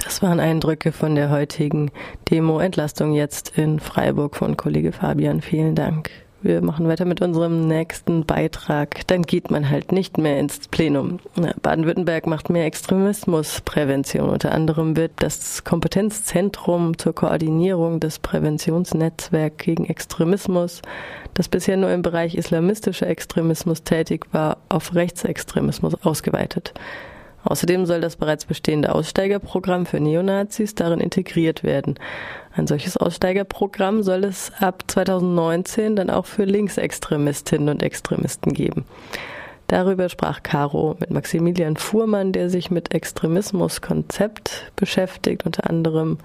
Das 0.03 0.23
waren 0.23 0.39
Eindrücke 0.39 0.93
von 0.93 1.15
der 1.15 1.31
heutigen 1.31 1.91
Demo-Entlastung 2.31 3.15
jetzt 3.15 3.59
in 3.59 3.81
Freiburg 3.81 4.37
von 4.37 4.57
Kollege 4.57 4.93
Fabian. 4.93 5.41
Vielen 5.41 5.75
Dank. 5.75 6.11
Wir 6.45 6.61
machen 6.61 6.87
weiter 6.89 7.07
mit 7.07 7.23
unserem 7.23 7.67
nächsten 7.67 8.27
Beitrag. 8.27 9.07
Dann 9.07 9.23
geht 9.23 9.51
man 9.51 9.71
halt 9.71 9.93
nicht 9.93 10.19
mehr 10.19 10.39
ins 10.39 10.69
Plenum. 10.69 11.19
Baden-Württemberg 11.63 12.27
macht 12.27 12.51
mehr 12.51 12.67
Extremismusprävention. 12.67 14.29
Unter 14.29 14.53
anderem 14.53 14.95
wird 14.95 15.13
das 15.21 15.65
Kompetenzzentrum 15.65 16.99
zur 16.99 17.15
Koordinierung 17.15 17.99
des 17.99 18.19
Präventionsnetzwerks 18.19 19.65
gegen 19.65 19.87
Extremismus, 19.87 20.83
das 21.33 21.49
bisher 21.49 21.79
nur 21.79 21.91
im 21.91 22.03
Bereich 22.03 22.35
islamistischer 22.35 23.07
Extremismus 23.07 23.83
tätig 23.83 24.27
war, 24.33 24.59
auf 24.69 24.95
Rechtsextremismus 24.95 25.95
ausgeweitet. 26.05 26.75
Außerdem 27.45 27.87
soll 27.87 28.01
das 28.01 28.17
bereits 28.17 28.47
bestehende 28.47 28.95
Aussteigerprogramm 28.95 29.87
für 29.87 30.01
Neonazis 30.01 30.75
darin 30.75 31.01
integriert 31.01 31.63
werden. 31.63 31.95
Ein 32.57 32.67
solches 32.67 32.97
Aussteigerprogramm 32.97 34.03
soll 34.03 34.25
es 34.25 34.53
ab 34.61 34.85
2019 34.87 35.97
dann 35.97 36.11
auch 36.11 36.27
für 36.27 36.45
Linksextremistinnen 36.45 37.69
und 37.69 37.83
Extremisten 37.83 38.53
geben. 38.53 38.85
Darüber 39.67 40.09
sprach 40.09 40.43
Caro 40.43 40.97
mit 41.01 41.11
Maximilian 41.11 41.77
Fuhrmann, 41.77 42.33
der 42.33 42.51
sich 42.51 42.71
mit 42.71 42.95
Extremismuskonzept 42.95 44.73
beschäftigt, 44.77 45.47
unter 45.47 45.69
anderem 45.69 46.19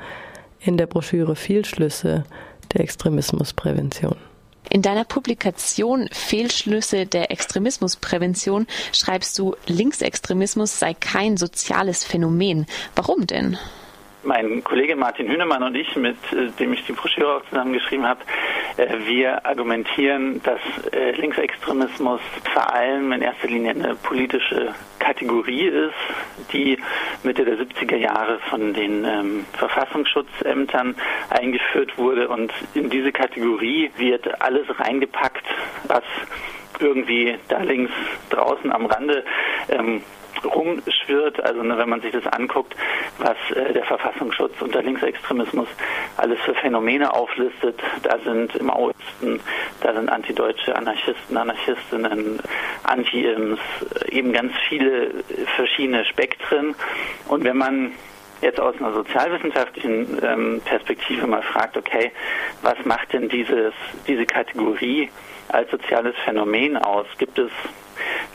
in 0.59 0.77
der 0.77 0.87
Broschüre 0.87 1.35
Fehlschlüsse 1.35 2.25
der 2.73 2.81
Extremismusprävention. 2.81 4.28
In 4.69 4.83
deiner 4.83 5.03
Publikation 5.03 6.09
Fehlschlüsse 6.11 7.07
der 7.07 7.31
Extremismusprävention 7.31 8.67
schreibst 8.93 9.37
du, 9.39 9.55
Linksextremismus 9.65 10.77
sei 10.77 10.93
kein 10.93 11.37
soziales 11.37 12.03
Phänomen. 12.03 12.67
Warum 12.95 13.25
denn? 13.25 13.57
Mein 14.23 14.63
Kollege 14.63 14.95
Martin 14.95 15.27
Hünemann 15.27 15.63
und 15.63 15.75
ich, 15.75 15.95
mit 15.95 16.17
äh, 16.33 16.47
dem 16.59 16.73
ich 16.73 16.85
die 16.85 16.93
Broschüre 16.93 17.37
auch 17.37 17.45
zusammengeschrieben 17.49 18.05
habe, 18.05 18.21
äh, 18.77 18.97
wir 19.05 19.45
argumentieren, 19.45 20.41
dass 20.43 20.59
äh, 20.91 21.11
Linksextremismus 21.11 22.19
vor 22.53 22.73
allem 22.73 23.11
in 23.11 23.21
erster 23.21 23.47
Linie 23.47 23.71
eine 23.71 23.95
politische 23.95 24.73
Kategorie 24.99 25.67
ist, 25.67 26.51
die 26.53 26.77
Mitte 27.23 27.45
der 27.45 27.57
70er 27.57 27.95
Jahre 27.95 28.39
von 28.49 28.73
den 28.73 29.05
ähm, 29.05 29.45
Verfassungsschutzämtern 29.53 30.95
eingeführt 31.29 31.97
wurde. 31.97 32.27
Und 32.27 32.51
in 32.73 32.89
diese 32.89 33.11
Kategorie 33.11 33.91
wird 33.97 34.41
alles 34.41 34.67
reingepackt, 34.79 35.45
was 35.85 36.03
irgendwie 36.79 37.37
da 37.47 37.61
links 37.61 37.91
draußen 38.29 38.71
am 38.71 38.85
Rande 38.85 39.23
ähm, 39.69 40.01
rumschwirrt. 40.43 41.43
Also 41.43 41.63
ne, 41.63 41.77
wenn 41.77 41.89
man 41.89 42.01
sich 42.01 42.11
das 42.11 42.25
anguckt, 42.27 42.75
was 43.17 43.37
äh, 43.55 43.73
der 43.73 43.83
Verfassungsschutz 43.83 44.61
unter 44.61 44.81
Linksextremismus 44.81 45.67
alles 46.17 46.39
für 46.41 46.53
Phänomene 46.55 47.13
auflistet, 47.13 47.79
da 48.03 48.17
sind 48.19 48.55
im 48.55 48.69
Osten, 48.69 49.39
da 49.81 49.93
sind 49.93 50.09
antideutsche 50.09 50.75
Anarchisten, 50.75 51.37
Anarchistinnen, 51.37 52.39
Anti-Ims, 52.83 53.59
eben 54.09 54.33
ganz 54.33 54.53
viele 54.67 55.11
verschiedene 55.55 56.05
Spektren. 56.05 56.75
Und 57.27 57.43
wenn 57.43 57.57
man 57.57 57.91
jetzt 58.41 58.59
aus 58.59 58.75
einer 58.79 58.93
sozialwissenschaftlichen 58.93 60.17
ähm, 60.23 60.61
Perspektive 60.63 61.27
mal 61.27 61.41
fragt, 61.41 61.77
okay, 61.77 62.11
was 62.61 62.77
macht 62.85 63.11
denn 63.13 63.29
dieses, 63.29 63.73
diese 64.07 64.25
Kategorie 64.25 65.09
als 65.49 65.69
soziales 65.71 66.15
Phänomen 66.25 66.77
aus? 66.77 67.05
Gibt 67.17 67.37
es 67.39 67.51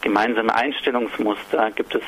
gemeinsame 0.01 0.55
Einstellungsmuster? 0.55 1.71
Gibt 1.71 1.95
es 1.95 2.03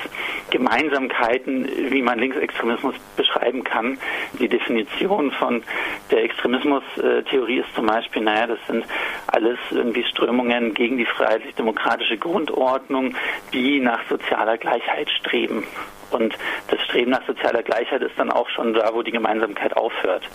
Gemeinsamkeiten, 0.51 1.91
wie 1.91 2.03
man 2.03 2.19
Linksextremismus 2.19 2.95
beschreiben 3.17 3.65
kann? 3.65 3.99
Die 4.39 4.49
Definition 4.49 5.33
von 5.33 5.63
der 6.11 6.25
Extremismustheorie 6.25 7.61
ist 7.61 7.75
zum 7.75 7.87
Beispiel, 7.87 8.23
naja, 8.23 8.47
das 8.49 8.59
sind 8.67 8.85
alles 9.27 9.59
irgendwie 9.71 10.05
Strömungen 10.05 10.75
gegen 10.75 10.99
die 10.99 11.07
freiheitlich-demokratische 11.07 12.19
Grundordnung, 12.19 13.15
die 13.53 13.81
nach 13.81 14.01
sozialer 14.09 14.59
Gleichheit 14.59 15.11
streben. 15.11 15.65
Und 16.11 16.37
das 16.69 16.81
Streben 16.83 17.11
nach 17.11 17.27
sozialer 17.27 17.63
Gleichheit 17.63 18.03
ist 18.03 18.17
dann 18.17 18.31
auch 18.31 18.49
schon 18.51 18.75
da, 18.75 18.91
wo 18.93 19.03
die 19.03 19.11
Gemeinsamkeit 19.11 19.77
aufhört. 19.77 20.29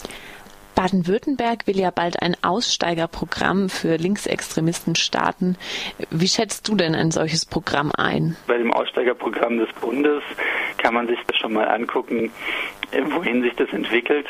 Baden-Württemberg 0.82 1.68
will 1.68 1.78
ja 1.78 1.92
bald 1.92 2.24
ein 2.24 2.36
Aussteigerprogramm 2.42 3.70
für 3.70 3.98
Linksextremisten 3.98 4.96
starten. 4.96 5.56
Wie 6.10 6.28
schätzt 6.28 6.68
du 6.68 6.74
denn 6.74 6.96
ein 6.96 7.12
solches 7.12 7.46
Programm 7.46 7.92
ein? 7.96 8.36
Bei 8.48 8.58
dem 8.58 8.74
Aussteigerprogramm 8.74 9.60
des 9.60 9.70
Bundes 9.80 10.24
kann 10.80 10.96
man 10.96 11.06
sich 11.06 11.20
das 11.28 11.38
schon 11.38 11.54
mal 11.54 11.68
angucken, 11.68 12.32
wohin 13.14 13.44
sich 13.44 13.54
das 13.58 13.70
entwickelt. 13.70 14.26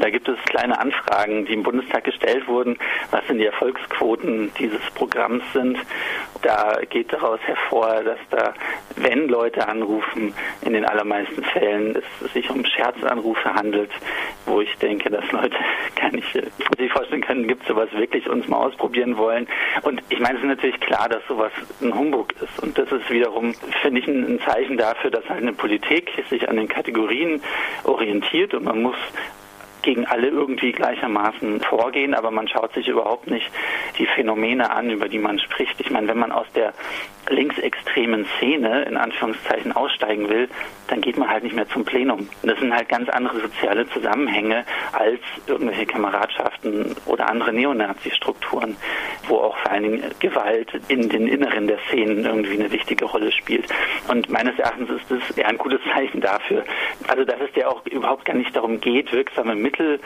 Da 0.00 0.10
gibt 0.10 0.28
es 0.28 0.38
kleine 0.44 0.78
Anfragen, 0.78 1.44
die 1.46 1.54
im 1.54 1.62
Bundestag 1.62 2.04
gestellt 2.04 2.46
wurden, 2.46 2.78
was 3.10 3.26
denn 3.26 3.38
die 3.38 3.46
Erfolgsquoten 3.46 4.52
dieses 4.58 4.80
Programms 4.94 5.42
sind. 5.52 5.78
Da 6.42 6.78
geht 6.88 7.12
daraus 7.12 7.40
hervor, 7.42 8.02
dass 8.04 8.18
da, 8.30 8.54
wenn 8.96 9.28
Leute 9.28 9.66
anrufen, 9.66 10.34
in 10.62 10.72
den 10.72 10.84
allermeisten 10.84 11.42
Fällen 11.42 11.96
es 11.96 12.32
sich 12.32 12.48
um 12.50 12.64
Scherzanrufe 12.64 13.52
handelt, 13.52 13.90
wo 14.46 14.60
ich 14.60 14.72
denke, 14.78 15.10
dass 15.10 15.30
Leute 15.32 15.56
gar 16.00 16.10
nicht 16.12 16.32
sich 16.32 16.92
vorstellen 16.92 17.22
können, 17.22 17.48
gibt 17.48 17.62
es 17.62 17.68
sowas 17.68 17.90
wirklich, 17.92 18.28
uns 18.28 18.46
mal 18.46 18.58
ausprobieren 18.58 19.16
wollen. 19.16 19.48
Und 19.82 20.02
ich 20.10 20.20
meine, 20.20 20.38
es 20.38 20.44
ist 20.44 20.48
natürlich 20.48 20.80
klar, 20.80 21.08
dass 21.08 21.26
sowas 21.26 21.52
ein 21.80 21.94
Humbug 21.94 22.32
ist. 22.40 22.62
Und 22.62 22.78
das 22.78 22.90
ist 22.92 23.10
wiederum, 23.10 23.54
finde 23.82 24.00
ich, 24.00 24.06
ein 24.06 24.40
Zeichen 24.46 24.76
dafür, 24.76 25.10
dass 25.10 25.28
halt 25.28 25.42
eine 25.42 25.52
Politik 25.52 26.10
sich 26.30 26.48
an 26.48 26.56
den 26.56 26.68
Kategorien 26.68 27.40
orientiert 27.84 28.54
und 28.54 28.64
man 28.64 28.82
muss 28.82 28.96
gegen 29.82 30.06
alle 30.06 30.28
irgendwie 30.28 30.72
gleichermaßen 30.72 31.60
vorgehen, 31.60 32.14
aber 32.14 32.30
man 32.30 32.48
schaut 32.48 32.72
sich 32.74 32.88
überhaupt 32.88 33.28
nicht 33.28 33.50
die 33.98 34.06
Phänomene 34.06 34.70
an, 34.70 34.90
über 34.90 35.08
die 35.08 35.18
man 35.18 35.38
spricht. 35.38 35.80
Ich 35.80 35.90
meine, 35.90 36.08
wenn 36.08 36.18
man 36.18 36.32
aus 36.32 36.46
der 37.98 38.06
linksextremen 38.06 38.26
Szene 38.36 38.82
in 38.84 38.96
Anführungszeichen 38.96 39.72
aussteigen 39.72 40.28
will, 40.28 40.48
dann 40.88 41.00
geht 41.00 41.16
man 41.16 41.28
halt 41.28 41.44
nicht 41.44 41.54
mehr 41.54 41.68
zum 41.68 41.84
Plenum. 41.84 42.28
Das 42.42 42.58
sind 42.58 42.74
halt 42.74 42.88
ganz 42.88 43.08
andere 43.08 43.40
soziale 43.40 43.88
Zusammenhänge 43.90 44.64
als 44.92 45.20
irgendwelche 45.46 45.86
Kameradschaften 45.86 46.94
oder 47.06 47.28
andere 47.28 47.52
Neonazi-Strukturen, 47.52 48.76
wo 49.28 49.36
auch 49.36 49.56
vor 49.58 49.72
allen 49.72 49.82
Dingen 49.82 50.02
Gewalt 50.20 50.70
in 50.88 51.08
den 51.08 51.26
Inneren 51.26 51.66
der 51.66 51.78
Szenen 51.88 52.24
irgendwie 52.24 52.54
eine 52.54 52.72
wichtige 52.72 53.04
Rolle 53.04 53.32
spielt. 53.32 53.66
Und 54.08 54.28
meines 54.30 54.58
Erachtens 54.58 54.90
ist 54.90 55.10
das 55.10 55.36
eher 55.36 55.48
ein 55.48 55.58
gutes 55.58 55.80
Zeichen 55.92 56.20
dafür. 56.20 56.64
Also 57.08 57.24
dass 57.24 57.40
es 57.40 57.54
ja 57.54 57.68
auch 57.68 57.84
überhaupt 57.86 58.24
gar 58.24 58.36
nicht 58.36 58.54
darum 58.54 58.80
geht, 58.80 59.12
wirksame 59.12 59.54
Mittel 59.54 60.00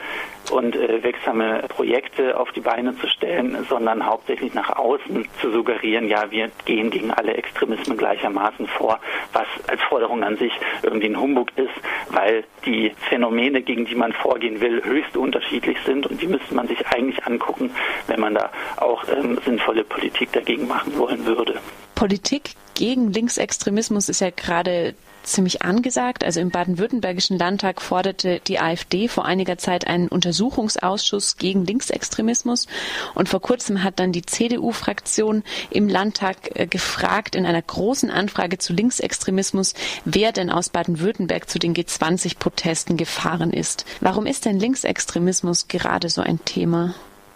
und 0.51 0.75
äh, 0.75 1.03
wirksame 1.03 1.63
Projekte 1.69 2.37
auf 2.37 2.51
die 2.51 2.61
Beine 2.61 2.97
zu 2.97 3.07
stellen, 3.07 3.65
sondern 3.69 4.05
hauptsächlich 4.05 4.53
nach 4.53 4.75
außen 4.75 5.27
zu 5.39 5.51
suggerieren, 5.51 6.07
ja, 6.07 6.29
wir 6.31 6.51
gehen 6.65 6.89
gegen 6.89 7.11
alle 7.11 7.37
Extremismen 7.83 7.97
gleichermaßen 7.97 8.67
vor, 8.67 8.99
was 9.33 9.47
als 9.67 9.81
Forderung 9.83 10.23
an 10.23 10.37
sich 10.37 10.51
irgendwie 10.81 11.07
ein 11.07 11.19
Humbug 11.19 11.49
ist, 11.57 11.73
weil 12.09 12.43
die 12.65 12.91
Phänomene, 13.09 13.61
gegen 13.61 13.85
die 13.85 13.95
man 13.95 14.13
vorgehen 14.13 14.61
will, 14.61 14.83
höchst 14.83 15.17
unterschiedlich 15.17 15.77
sind 15.85 16.07
und 16.07 16.21
die 16.21 16.27
müsste 16.27 16.53
man 16.53 16.67
sich 16.67 16.85
eigentlich 16.87 17.25
angucken, 17.25 17.71
wenn 18.07 18.19
man 18.19 18.35
da 18.35 18.49
auch 18.77 19.03
ähm, 19.09 19.39
sinnvolle 19.45 19.83
Politik 19.83 20.31
dagegen 20.31 20.67
machen 20.67 20.97
wollen 20.97 21.25
würde. 21.25 21.59
Politik 21.95 22.51
gegen 22.75 23.11
Linksextremismus 23.11 24.09
ist 24.09 24.21
ja 24.21 24.29
gerade 24.29 24.95
ziemlich 25.23 25.61
angesagt. 25.61 26.23
Also 26.23 26.39
im 26.39 26.49
baden-württembergischen 26.49 27.37
Landtag 27.37 27.81
forderte 27.81 28.41
die 28.47 28.59
AfD 28.59 29.07
vor 29.07 29.25
einiger 29.25 29.57
Zeit 29.57 29.87
einen 29.87 30.07
Untersuchungsausschuss 30.07 31.37
gegen 31.37 31.65
Linksextremismus. 31.65 32.67
Und 33.15 33.29
vor 33.29 33.41
kurzem 33.41 33.83
hat 33.83 33.99
dann 33.99 34.11
die 34.11 34.25
CDU-Fraktion 34.25 35.43
im 35.69 35.87
Landtag 35.87 36.37
äh, 36.55 36.67
gefragt 36.67 37.35
in 37.35 37.45
einer 37.45 37.61
großen 37.61 38.09
Anfrage 38.09 38.57
zu 38.57 38.73
Linksextremismus, 38.73 39.73
wer 40.05 40.31
denn 40.31 40.49
aus 40.49 40.69
Baden-Württemberg 40.69 41.49
zu 41.49 41.59
den 41.59 41.73
G20-Protesten 41.73 42.97
gefahren 42.97 43.51
ist. 43.51 43.85
Warum 44.01 44.25
ist 44.25 44.45
denn 44.45 44.59
Linksextremismus 44.59 45.67
gerade 45.67 46.09
so 46.09 46.21
ein 46.21 46.43
Thema? 46.45 46.93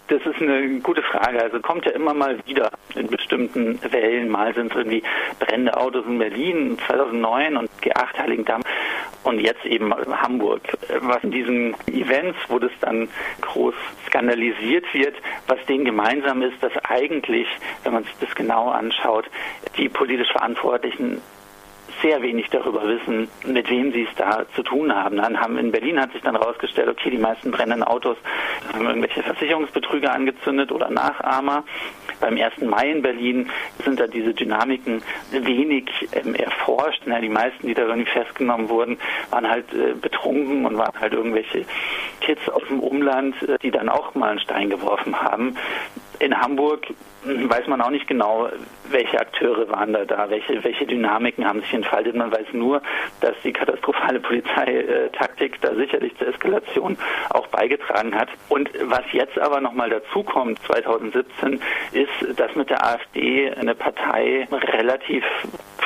Das 0.08 0.24
ist 0.24 0.40
eine 0.40 0.80
gute 0.80 1.02
Frage. 1.02 1.42
Also 1.42 1.60
kommt 1.60 1.84
ja 1.84 1.92
immer 1.92 2.14
mal 2.14 2.38
wieder 2.46 2.70
in 2.94 3.08
bestimmten 3.08 3.78
Wellen. 3.92 4.30
Mal 4.30 4.54
sind 4.54 4.70
es 4.70 4.78
irgendwie 4.78 5.02
brennende 5.38 5.76
Autos 5.76 6.06
in 6.06 6.18
Berlin 6.18 6.78
2009 6.86 7.58
und 7.58 7.70
G8 7.82 8.18
Heiligendamm 8.18 8.62
und 9.24 9.38
jetzt 9.38 9.66
eben 9.66 9.92
Hamburg. 9.94 10.62
Was 11.00 11.22
in 11.24 11.30
diesen 11.30 11.74
Events, 11.88 12.38
wo 12.48 12.58
das 12.58 12.72
dann 12.80 13.10
groß 13.42 13.74
skandalisiert 14.06 14.86
wird, 14.94 15.14
was 15.46 15.58
denen 15.66 15.84
gemeinsam 15.84 16.40
ist, 16.40 16.56
dass 16.62 16.72
eigentlich, 16.84 17.46
wenn 17.84 17.92
man 17.92 18.04
sich 18.04 18.14
das 18.18 18.34
genau 18.34 18.70
anschaut, 18.70 19.26
die 19.76 19.90
politisch 19.90 20.32
Verantwortlichen 20.32 21.20
sehr 22.02 22.22
wenig 22.22 22.48
darüber 22.50 22.86
wissen, 22.86 23.28
mit 23.46 23.68
wem 23.70 23.92
sie 23.92 24.02
es 24.02 24.14
da 24.16 24.44
zu 24.54 24.62
tun 24.62 24.94
haben. 24.94 25.16
Dann 25.16 25.40
haben 25.40 25.58
in 25.58 25.72
Berlin 25.72 26.00
hat 26.00 26.12
sich 26.12 26.22
dann 26.22 26.36
herausgestellt, 26.36 26.88
okay, 26.88 27.10
die 27.10 27.18
meisten 27.18 27.50
brennenden 27.50 27.84
Autos 27.84 28.16
haben 28.72 28.86
irgendwelche 28.86 29.22
Versicherungsbetrüger 29.22 30.12
angezündet 30.12 30.72
oder 30.72 30.90
Nachahmer. 30.90 31.64
Beim 32.20 32.36
1. 32.36 32.58
Mai 32.62 32.90
in 32.90 33.02
Berlin 33.02 33.50
sind 33.84 34.00
da 34.00 34.06
diese 34.06 34.34
Dynamiken 34.34 35.02
wenig 35.30 35.88
ähm, 36.12 36.34
erforscht. 36.34 37.02
Na, 37.06 37.20
die 37.20 37.28
meisten, 37.28 37.66
die 37.66 37.74
da 37.74 37.82
irgendwie 37.82 38.10
festgenommen 38.10 38.68
wurden, 38.68 38.98
waren 39.30 39.48
halt 39.48 39.72
äh, 39.72 39.94
betrunken 39.94 40.66
und 40.66 40.76
waren 40.78 40.98
halt 41.00 41.12
irgendwelche 41.12 41.64
Kids 42.20 42.48
aus 42.48 42.62
dem 42.68 42.80
Umland, 42.80 43.40
äh, 43.42 43.58
die 43.62 43.70
dann 43.70 43.88
auch 43.88 44.14
mal 44.14 44.30
einen 44.30 44.40
Stein 44.40 44.68
geworfen 44.70 45.20
haben. 45.20 45.56
In 46.20 46.36
Hamburg 46.36 46.86
weiß 47.24 47.66
man 47.66 47.80
auch 47.80 47.90
nicht 47.90 48.06
genau, 48.06 48.48
welche 48.90 49.20
Akteure 49.20 49.68
waren 49.68 49.92
da 49.92 50.04
da, 50.04 50.30
welche, 50.30 50.62
welche 50.64 50.86
Dynamiken 50.86 51.44
haben 51.46 51.60
sich 51.60 51.74
entfaltet. 51.74 52.14
Man 52.14 52.32
weiß 52.32 52.46
nur, 52.52 52.80
dass 53.20 53.34
die 53.44 53.52
katastrophale 53.52 54.20
Polizeitaktik 54.28 55.60
da 55.60 55.74
sicherlich 55.74 56.16
zur 56.16 56.28
Eskalation 56.28 56.96
auch 57.30 57.46
beigetragen 57.48 58.14
hat. 58.14 58.28
Und 58.48 58.70
was 58.84 59.02
jetzt 59.12 59.38
aber 59.38 59.60
nochmal 59.60 59.90
dazu 59.90 60.22
kommt, 60.22 60.60
2017, 60.66 61.60
ist, 61.92 62.38
dass 62.38 62.54
mit 62.54 62.70
der 62.70 62.84
AfD 62.84 63.50
eine 63.52 63.74
Partei 63.74 64.48
relativ 64.50 65.24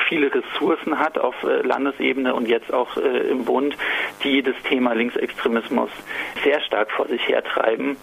viele 0.08 0.30
Ressourcen 0.34 0.98
hat 0.98 1.18
auf 1.18 1.34
äh, 1.42 1.62
Landesebene 1.62 2.34
und 2.34 2.48
jetzt 2.48 2.72
auch 2.72 2.96
äh, 2.96 3.30
im 3.30 3.44
Bund, 3.44 3.76
die 4.22 4.42
das 4.42 4.56
Thema 4.68 4.92
Linksextremismus 4.94 5.90
sehr 6.44 6.60
stark 6.60 6.90
vor 6.90 7.06
sich 7.08 7.26
hertreiben 7.28 7.96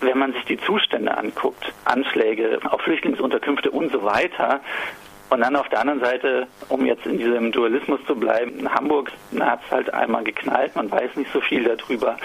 wenn 0.00 0.18
man 0.18 0.32
sich 0.32 0.44
die 0.44 0.58
Zustände 0.58 1.16
anguckt, 1.16 1.72
Anschläge 1.84 2.58
auf 2.70 2.80
Flüchtlingsunterkünfte 2.82 3.70
und 3.70 3.92
so 3.92 4.02
weiter, 4.02 4.60
und 5.30 5.40
dann 5.40 5.56
auf 5.56 5.68
der 5.68 5.80
anderen 5.80 6.00
Seite, 6.00 6.46
um 6.68 6.86
jetzt 6.86 7.04
in 7.04 7.18
diesem 7.18 7.52
Dualismus 7.52 8.00
zu 8.06 8.14
bleiben, 8.14 8.58
in 8.58 8.72
Hamburg 8.72 9.12
hat 9.38 9.60
es 9.64 9.70
halt 9.70 9.92
einmal 9.92 10.24
geknallt, 10.24 10.74
man 10.74 10.90
weiß 10.90 11.16
nicht 11.16 11.30
so 11.32 11.40
viel 11.40 11.64
darüber. 11.64 12.16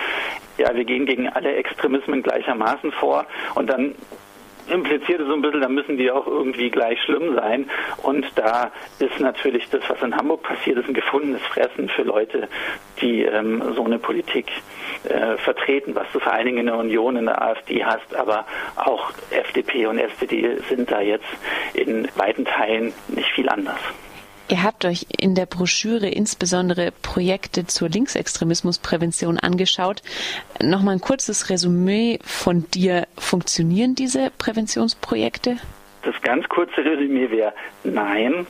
Ja, 0.58 0.74
wir 0.74 0.86
gehen 0.86 1.06
gegen 1.06 1.28
alle 1.28 1.54
Extremismen 1.56 2.24
gleichermaßen 2.24 2.92
vor 2.94 3.26
und 3.56 3.70
dann 3.70 3.96
implizierte 4.70 5.26
so 5.26 5.34
ein 5.34 5.42
bisschen, 5.42 5.62
da 5.62 5.70
müssen 5.70 5.98
die 5.98 6.12
auch 6.12 6.28
irgendwie 6.28 6.70
gleich 6.70 7.02
schlimm 7.02 7.36
sein. 7.36 7.70
Und 8.02 8.26
da 8.36 8.72
ist 9.00 9.20
natürlich 9.20 9.70
das, 9.70 9.82
was 9.88 10.02
in 10.02 10.16
Hamburg 10.16 10.44
passiert 10.44 10.78
ist, 10.78 10.88
ein 10.88 10.94
gefundenes 10.94 11.42
Fressen 11.44 11.90
für 11.90 12.04
Leute, 12.04 12.48
die 13.02 13.24
ähm, 13.24 13.64
so 13.76 13.84
eine 13.84 14.00
Politik 14.00 14.48
äh, 15.04 15.38
vertreten, 15.38 15.96
was 15.96 16.08
du 16.14 16.20
vor 16.20 16.34
allen 16.34 16.46
Dingen 16.46 16.60
in 16.60 16.66
der 16.68 16.78
Union, 16.78 17.16
in 17.16 17.26
der 17.26 17.42
AfD 17.42 17.84
hast, 17.84 18.16
aber 18.16 18.46
auch 18.76 19.12
FDP 19.32 19.88
und 19.88 20.00
SPD 20.00 20.58
sind 20.70 20.92
da 20.92 21.02
jetzt 21.02 21.26
in 21.74 22.08
weiten 22.16 22.46
Teilen 22.46 22.94
nicht 23.10 23.30
viel 23.30 23.50
anders. 23.50 23.80
Ihr 24.54 24.62
habt 24.62 24.86
euch 24.86 25.08
in 25.18 25.34
der 25.34 25.48
Broschüre 25.48 26.08
insbesondere 26.08 26.92
Projekte 26.92 27.66
zur 27.66 27.90
Linksextremismusprävention 27.90 29.40
angeschaut. 29.40 30.04
Nochmal 30.62 30.94
ein 30.94 31.02
kurzes 31.02 31.50
Resümee 31.50 32.20
von 32.24 32.70
dir. 32.70 33.08
Funktionieren 33.18 33.96
diese 33.96 34.30
Präventionsprojekte? 34.38 35.58
Das 36.04 36.14
ganz 36.22 36.48
kurze 36.50 36.86
Resümee 36.86 37.32
wäre 37.32 37.52
nein. 37.84 38.46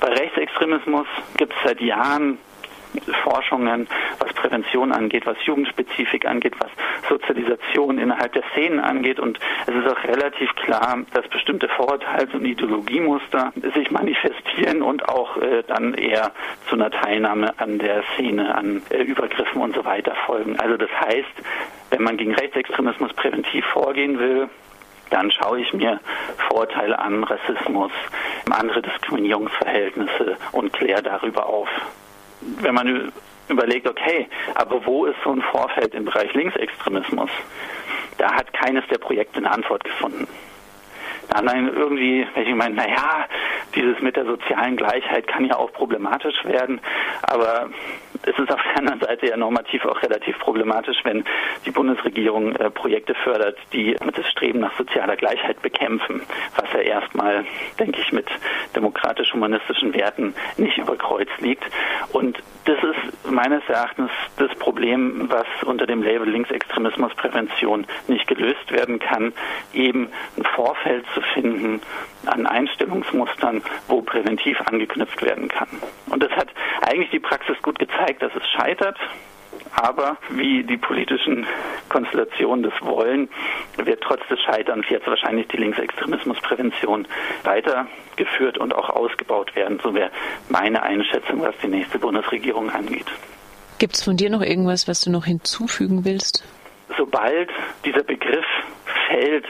Bei 0.00 0.08
Rechtsextremismus 0.08 1.06
gibt 1.36 1.52
es 1.52 1.58
seit 1.64 1.80
Jahren 1.80 2.38
Forschungen, 3.22 3.86
was 4.18 4.32
Prävention 4.34 4.92
angeht, 4.92 5.26
was 5.26 5.36
Jugendspezifik 5.44 6.26
angeht, 6.26 6.54
was 6.58 6.70
Sozialisation 7.08 7.98
innerhalb 7.98 8.32
der 8.32 8.44
Szenen 8.52 8.80
angeht. 8.80 9.20
Und 9.20 9.38
es 9.66 9.74
ist 9.74 9.86
auch 9.86 10.04
relativ 10.04 10.54
klar, 10.56 10.98
dass 11.12 11.26
bestimmte 11.28 11.68
Vorurteils- 11.68 12.34
und 12.34 12.44
Ideologiemuster 12.44 13.52
sich 13.74 13.90
manifestieren 13.90 14.82
und 14.82 15.08
auch 15.08 15.36
äh, 15.38 15.62
dann 15.66 15.94
eher 15.94 16.32
zu 16.68 16.76
einer 16.76 16.90
Teilnahme 16.90 17.54
an 17.58 17.78
der 17.78 18.02
Szene, 18.14 18.54
an 18.54 18.82
äh, 18.90 19.02
Übergriffen 19.02 19.60
und 19.60 19.74
so 19.74 19.84
weiter 19.84 20.14
folgen. 20.26 20.58
Also 20.58 20.76
das 20.76 20.90
heißt, 20.90 21.34
wenn 21.90 22.02
man 22.02 22.16
gegen 22.16 22.34
Rechtsextremismus 22.34 23.12
präventiv 23.14 23.64
vorgehen 23.66 24.18
will, 24.18 24.48
dann 25.10 25.30
schaue 25.30 25.60
ich 25.60 25.72
mir 25.72 26.00
Vorurteile 26.48 26.98
an, 26.98 27.24
Rassismus, 27.24 27.92
andere 28.50 28.82
Diskriminierungsverhältnisse 28.82 30.36
und 30.52 30.72
klär 30.72 31.02
darüber 31.02 31.46
auf. 31.46 31.68
Wenn 32.60 32.74
man 32.74 33.12
überlegt, 33.48 33.88
okay, 33.88 34.28
aber 34.54 34.84
wo 34.84 35.06
ist 35.06 35.16
so 35.24 35.30
ein 35.30 35.42
Vorfeld 35.42 35.94
im 35.94 36.04
Bereich 36.04 36.32
Linksextremismus? 36.34 37.30
Da 38.18 38.32
hat 38.32 38.52
keines 38.52 38.86
der 38.88 38.98
Projekte 38.98 39.38
eine 39.38 39.50
Antwort 39.50 39.84
gefunden. 39.84 40.26
Da 41.28 41.38
haben 41.38 41.46
dann 41.46 41.74
irgendwie, 41.74 42.26
ich 42.36 42.54
meine, 42.54 42.74
naja, 42.74 43.26
dieses 43.74 44.00
mit 44.00 44.16
der 44.16 44.24
sozialen 44.24 44.76
Gleichheit 44.76 45.26
kann 45.26 45.44
ja 45.44 45.56
auch 45.56 45.72
problematisch 45.72 46.44
werden, 46.44 46.80
aber 47.22 47.70
es 48.22 48.38
ist 48.38 48.50
auf 48.50 48.60
der 48.62 48.78
anderen 48.78 49.00
Seite 49.00 49.26
ja 49.26 49.36
normativ 49.36 49.84
auch 49.84 50.00
relativ 50.02 50.38
problematisch, 50.38 50.98
wenn 51.04 51.24
die 51.66 51.70
Bundesregierung 51.70 52.56
äh, 52.56 52.70
Projekte 52.70 53.14
fördert, 53.14 53.58
die 53.72 53.96
das 54.14 54.26
Streben 54.28 54.60
nach 54.60 54.76
sozialer 54.76 55.16
Gleichheit 55.16 55.60
bekämpfen, 55.62 56.22
was 56.56 56.72
ja 56.72 56.80
erstmal, 56.80 57.44
denke 57.78 58.00
ich, 58.00 58.12
mit 58.12 58.26
demokratisch-humanistischen 58.74 59.94
Werten 59.94 60.34
nicht 60.56 60.78
über 60.78 60.96
Kreuz 60.96 61.28
liegt. 61.38 61.64
Und 62.12 62.38
das 62.64 62.78
ist 62.82 63.30
meines 63.30 63.62
Erachtens 63.68 64.10
das 64.38 64.54
Problem, 64.56 65.28
was 65.28 65.46
unter 65.66 65.86
dem 65.86 66.02
Label 66.02 66.28
Linksextremismusprävention 66.28 67.86
nicht 68.08 68.26
gelöst 68.26 68.72
werden 68.72 68.98
kann, 68.98 69.32
eben 69.74 70.08
ein 70.38 70.44
Vorfeld 70.44 71.04
zu 71.12 71.20
finden 71.20 71.82
an 72.24 72.46
Einstellungsmustern, 72.46 73.60
wo 73.88 74.02
präventiv 74.02 74.60
angeknüpft 74.62 75.22
werden 75.22 75.48
kann. 75.48 75.68
Und 76.10 76.22
das 76.22 76.30
hat 76.32 76.48
eigentlich 76.82 77.10
die 77.10 77.20
Praxis 77.20 77.56
gut 77.62 77.78
gezeigt, 77.78 78.22
dass 78.22 78.32
es 78.34 78.46
scheitert. 78.48 78.98
Aber 79.76 80.16
wie 80.30 80.62
die 80.62 80.76
politischen 80.76 81.46
Konstellationen 81.88 82.62
das 82.62 82.72
wollen, 82.80 83.28
wird 83.76 84.00
trotz 84.02 84.20
des 84.28 84.40
Scheiterns 84.40 84.86
jetzt 84.88 85.06
wahrscheinlich 85.06 85.48
die 85.48 85.56
Linksextremismusprävention 85.56 87.06
weitergeführt 87.42 88.58
und 88.58 88.74
auch 88.74 88.90
ausgebaut 88.90 89.54
werden. 89.56 89.80
So 89.82 89.94
wäre 89.94 90.10
meine 90.48 90.82
Einschätzung, 90.82 91.42
was 91.42 91.54
die 91.62 91.68
nächste 91.68 91.98
Bundesregierung 91.98 92.70
angeht. 92.70 93.06
Gibt 93.78 93.94
es 93.94 94.04
von 94.04 94.16
dir 94.16 94.30
noch 94.30 94.42
irgendwas, 94.42 94.86
was 94.86 95.00
du 95.00 95.10
noch 95.10 95.24
hinzufügen 95.24 96.04
willst? 96.04 96.44
Sobald 96.96 97.50
dieser 97.84 98.04
Begriff 98.04 98.46
fällt, 99.08 99.46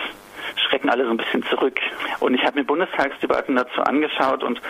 schrecken 0.75 0.91
alle 0.91 1.05
so 1.05 1.11
ein 1.11 1.17
bisschen 1.17 1.45
zurück. 1.45 1.79
Und 2.19 2.35
ich 2.35 2.45
habe 2.45 2.59
mir 2.59 2.65
Bundestagsdebatten 2.65 3.55
dazu 3.55 3.81
angeschaut 3.83 4.43
und 4.43 4.61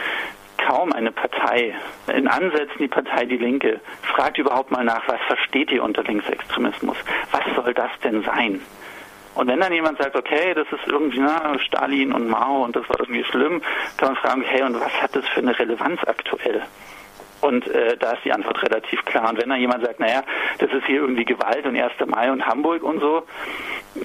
kaum 0.59 0.93
eine 0.93 1.13
Partei, 1.13 1.75
in 2.15 2.29
Ansätzen 2.29 2.79
die 2.79 2.89
Partei 2.89 3.25
Die 3.25 3.39
Linke, 3.39 3.81
fragt 4.03 4.37
überhaupt 4.37 4.71
mal 4.71 4.85
nach, 4.85 5.07
was 5.09 5.21
versteht 5.27 5.73
ihr 5.73 5.83
unter 5.83 6.03
Linksextremismus? 6.03 6.97
Was 7.33 7.43
soll 7.57 7.73
das 7.73 7.91
denn 8.03 8.23
sein? 8.23 8.61
Und 9.35 9.49
wenn 9.49 9.61
dann 9.61 9.73
jemand 9.73 9.99
sagt, 9.99 10.15
okay, 10.15 10.55
das 10.55 10.67
ist 10.71 10.87
irgendwie 10.87 11.21
na, 11.21 11.59
Stalin 11.59 12.13
und 12.13 12.29
Mao 12.29 12.65
und 12.65 12.77
das 12.77 12.89
war 12.89 13.01
irgendwie 13.01 13.25
schlimm, 13.25 13.63
kann 13.97 14.13
man 14.13 14.17
fragen, 14.17 14.43
hey, 14.43 14.63
und 14.63 14.79
was 14.79 14.93
hat 15.03 15.17
das 15.17 15.27
für 15.29 15.41
eine 15.41 15.59
Relevanz 15.59 16.01
aktuell? 16.07 16.63
Und 17.45 17.69
äh, 17.69 17.99
da 17.99 18.13
ist 18.13 18.25
die 18.25 18.33
Antwort 18.33 18.63
relativ 18.63 19.05
klar. 19.05 19.29
Und 19.29 19.39
wenn 19.39 19.51
dann 19.51 19.61
jemand 19.61 19.85
sagt, 19.85 20.01
naja, 20.01 20.23
das 20.59 20.73
ist 20.73 20.87
hier 20.87 21.03
irgendwie 21.03 21.27
Gewalt 21.27 21.67
und 21.67 21.77
1. 21.77 21.93
Mai 22.07 22.33
und 22.33 22.47
Hamburg 22.47 22.83
und 22.83 23.01
so, 23.01 23.25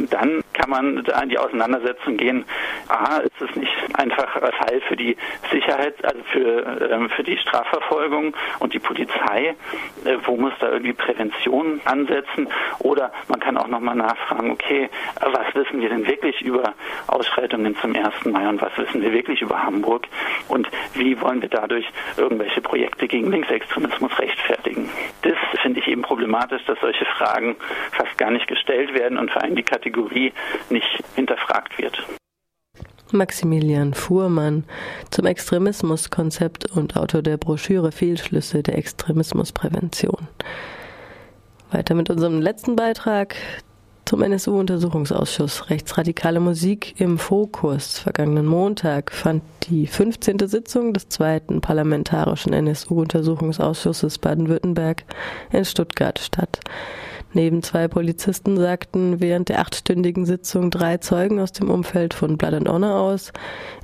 dann 0.10 0.44
kann 0.54 0.70
man 0.70 1.04
da 1.06 1.22
in 1.22 1.30
die 1.30 1.38
Auseinandersetzung 1.38 2.18
gehen. 2.18 2.44
A, 2.90 3.20
ist 3.20 3.42
es 3.42 3.56
nicht 3.56 3.72
einfach 3.94 4.36
ein 4.36 4.52
Fall 4.52 4.82
für 4.88 4.96
die 4.96 5.16
Sicherheit, 5.52 5.96
also 6.04 6.20
für, 6.32 6.92
ähm, 6.92 7.10
für 7.10 7.24
die 7.24 7.38
Strafverfolgung 7.38 8.36
und 8.60 8.74
die 8.74 8.80
Polizei, 8.80 9.56
äh, 10.04 10.18
wo 10.26 10.36
muss 10.36 10.54
da 10.60 10.70
irgendwie 10.72 10.94
Prävention 10.94 11.80
ansetzen? 11.86 12.50
Oder 12.80 13.12
man 13.30 13.40
kann 13.40 13.58
auch 13.58 13.68
nochmal 13.68 13.96
nachfragen, 13.96 14.52
okay, 14.52 14.90
was 15.22 15.56
wissen 15.56 15.82
wir 15.82 15.90
denn 15.90 16.06
wirklich 16.08 16.42
über 16.42 16.74
Ausschreitungen 17.08 17.76
zum 17.78 17.96
1. 17.96 18.26
Mai 18.26 18.50
und 18.50 18.62
was 18.62 18.78
wissen 18.78 19.02
wir 19.02 19.14
wirklich 19.14 19.42
über 19.42 19.64
Hamburg? 19.64 20.08
Und 20.50 20.68
wie 20.94 21.20
wollen 21.22 21.42
wir 21.42 21.50
dadurch 21.50 21.86
irgendwelche 22.18 22.62
Projekte 22.62 23.08
gegen 23.08 23.29
Linksextremismus 23.32 24.18
rechtfertigen? 24.20 24.90
Das 25.22 25.36
finde 25.62 25.80
ich 25.80 25.88
eben 25.88 26.02
problematisch, 26.02 26.64
dass 26.66 26.80
solche 26.80 27.06
Fragen 27.06 27.56
fast 27.92 28.18
gar 28.18 28.32
nicht 28.32 28.48
gestellt 28.48 28.94
werden 28.94 29.18
und 29.18 29.32
vor 29.32 29.44
allem 29.44 29.56
die 29.56 29.64
Kategorie 29.64 30.34
nicht 30.70 31.04
hinterfragt 31.16 31.78
wird. 31.78 32.06
Maximilian 33.12 33.94
Fuhrmann 33.94 34.66
zum 35.10 35.26
Extremismuskonzept 35.26 36.72
und 36.76 36.96
Autor 36.96 37.24
der 37.24 37.38
Broschüre 37.38 37.92
Fehlschlüsse 37.92 38.62
der 38.62 38.78
Extremismusprävention. 38.78 40.28
Weiter 41.72 41.96
mit 41.96 42.10
unserem 42.10 42.42
letzten 42.42 42.76
Beitrag 42.76 43.36
zum 44.10 44.24
NSU-Untersuchungsausschuss 44.24 45.70
Rechtsradikale 45.70 46.40
Musik 46.40 47.00
im 47.00 47.20
Fokus. 47.20 48.00
Vergangenen 48.00 48.48
Montag 48.48 49.12
fand 49.12 49.44
die 49.70 49.86
15. 49.86 50.40
Sitzung 50.48 50.96
des 50.96 51.10
zweiten 51.10 51.62
parlamentarischen 51.62 52.52
NSU-Untersuchungsausschusses 52.52 54.18
Baden-Württemberg 54.18 55.04
in 55.52 55.64
Stuttgart 55.64 56.18
statt. 56.18 56.60
Neben 57.34 57.62
zwei 57.62 57.88
Polizisten 57.88 58.58
sagten 58.58 59.22
während 59.22 59.50
der 59.50 59.60
achtstündigen 59.60 60.26
Sitzung 60.26 60.72
drei 60.72 60.98
Zeugen 60.98 61.40
aus 61.40 61.52
dem 61.52 61.70
Umfeld 61.70 62.16
von 62.16 62.36
Blood 62.36 62.56
and 62.56 62.68
Honor 62.68 63.00
aus, 63.02 63.32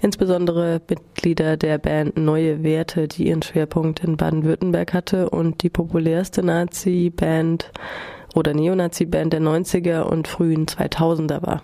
insbesondere 0.02 0.82
Mitglieder 0.90 1.56
der 1.56 1.78
Band 1.78 2.18
Neue 2.18 2.64
Werte, 2.64 3.08
die 3.08 3.28
ihren 3.28 3.44
Schwerpunkt 3.44 4.04
in 4.04 4.18
Baden-Württemberg 4.18 4.92
hatte 4.96 5.30
und 5.30 5.62
die 5.62 5.70
populärste 5.70 6.42
Nazi-Band 6.42 7.72
oder 8.36 8.54
Neonazi-Band 8.54 9.34
der 9.34 9.42
90er 9.42 10.02
und 10.02 10.28
frühen 10.28 10.68
2000er 10.68 11.42
war. 11.42 11.64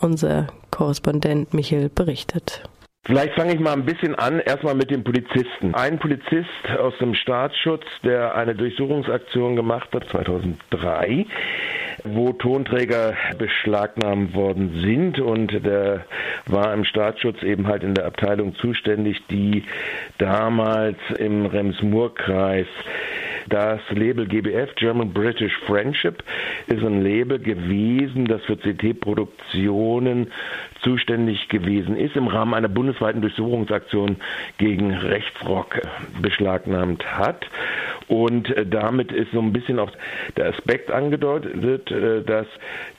Unser 0.00 0.46
Korrespondent 0.70 1.52
Michael 1.52 1.88
berichtet. 1.88 2.62
Vielleicht 3.04 3.34
fange 3.34 3.54
ich 3.54 3.60
mal 3.60 3.72
ein 3.72 3.86
bisschen 3.86 4.14
an, 4.14 4.40
erstmal 4.40 4.74
mit 4.74 4.90
dem 4.90 5.02
Polizisten. 5.02 5.74
Ein 5.74 5.98
Polizist 5.98 6.46
aus 6.78 6.92
dem 7.00 7.14
Staatsschutz, 7.14 7.84
der 8.04 8.34
eine 8.34 8.54
Durchsuchungsaktion 8.54 9.56
gemacht 9.56 9.88
hat, 9.94 10.04
2003, 10.10 11.26
wo 12.04 12.32
Tonträger 12.34 13.14
beschlagnahmt 13.38 14.34
worden 14.34 14.80
sind 14.82 15.18
und 15.18 15.64
der 15.64 16.04
war 16.46 16.74
im 16.74 16.84
Staatsschutz 16.84 17.42
eben 17.42 17.66
halt 17.66 17.82
in 17.84 17.94
der 17.94 18.04
Abteilung 18.04 18.54
zuständig, 18.56 19.26
die 19.30 19.64
damals 20.18 20.98
im 21.18 21.46
Rems-Murr-Kreis 21.46 22.68
das 23.48 23.80
Label 23.90 24.26
GBF, 24.26 24.74
German 24.76 25.12
British 25.12 25.56
Friendship, 25.66 26.22
ist 26.66 26.84
ein 26.84 27.02
Label 27.02 27.38
gewesen, 27.38 28.26
das 28.26 28.42
für 28.42 28.56
CT-Produktionen 28.56 30.30
zuständig 30.82 31.48
gewesen 31.48 31.96
ist, 31.96 32.16
im 32.16 32.28
Rahmen 32.28 32.54
einer 32.54 32.68
bundesweiten 32.68 33.20
Durchsuchungsaktion 33.20 34.16
gegen 34.58 34.92
Rechtsrock 34.92 35.80
beschlagnahmt 36.20 37.04
hat. 37.06 37.46
Und 38.08 38.50
äh, 38.56 38.66
damit 38.66 39.12
ist 39.12 39.30
so 39.32 39.40
ein 39.40 39.52
bisschen 39.52 39.78
auch 39.78 39.92
der 40.36 40.48
Aspekt 40.48 40.90
angedeutet, 40.90 41.90
äh, 41.90 42.22
dass 42.22 42.46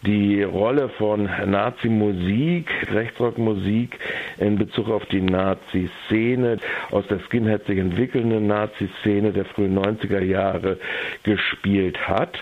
die 0.05 0.41
Rolle 0.41 0.89
von 0.89 1.29
Nazi-Musik, 1.45 2.69
Rechtsrockmusik 2.93 3.99
in 4.37 4.57
Bezug 4.57 4.89
auf 4.89 5.05
die 5.07 5.21
Nazi-Szene, 5.21 6.57
aus 6.91 7.05
der 7.07 7.19
Skinhead 7.19 7.65
sich 7.65 7.77
entwickelnden 7.77 8.47
Nazi-Szene 8.47 9.31
der 9.33 9.45
frühen 9.45 9.77
90er 9.77 10.21
Jahre 10.21 10.77
gespielt 11.23 12.07
hat. 12.07 12.41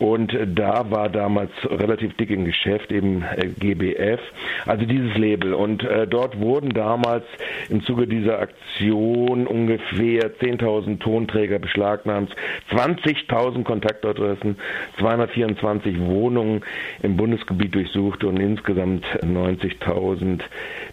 Und 0.00 0.34
da 0.54 0.90
war 0.90 1.10
damals 1.10 1.50
relativ 1.64 2.16
dick 2.16 2.30
im 2.30 2.46
Geschäft 2.46 2.90
eben 2.90 3.22
äh, 3.22 3.48
GBF, 3.48 4.18
also 4.64 4.86
dieses 4.86 5.14
Label. 5.18 5.52
Und 5.52 5.84
äh, 5.84 6.06
dort 6.06 6.40
wurden 6.40 6.70
damals 6.70 7.24
im 7.68 7.82
Zuge 7.82 8.06
dieser 8.06 8.38
Aktion 8.38 9.46
ungefähr 9.46 10.34
10.000 10.40 11.00
Tonträger 11.00 11.58
beschlagnahmt, 11.58 12.34
20.000 12.72 13.62
Kontaktadressen, 13.64 14.56
224 14.98 16.00
Wohnungen 16.00 16.62
im 17.02 17.18
Bundesgebiet 17.18 17.74
durchsucht 17.74 18.24
und 18.24 18.38
insgesamt 18.38 19.04
90.000 19.22 20.40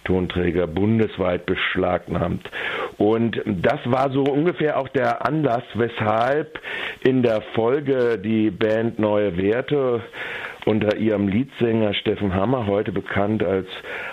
Tonträger 0.03 0.67
bundesweit 0.67 1.45
beschlagnahmt. 1.45 2.49
Und 2.97 3.41
das 3.45 3.79
war 3.85 4.11
so 4.11 4.23
ungefähr 4.23 4.77
auch 4.77 4.89
der 4.89 5.25
Anlass, 5.25 5.63
weshalb 5.75 6.59
in 7.05 7.23
der 7.23 7.41
Folge 7.53 8.19
die 8.19 8.51
Band 8.51 8.96
Neue 8.97 9.35
Werte 9.37 10.01
unter 10.67 10.97
ihrem 10.97 11.29
Leadsänger 11.29 11.93
Steffen 11.93 12.35
Hammer, 12.35 12.67
heute 12.67 12.91
bekannt 12.91 13.41
als 13.41 13.67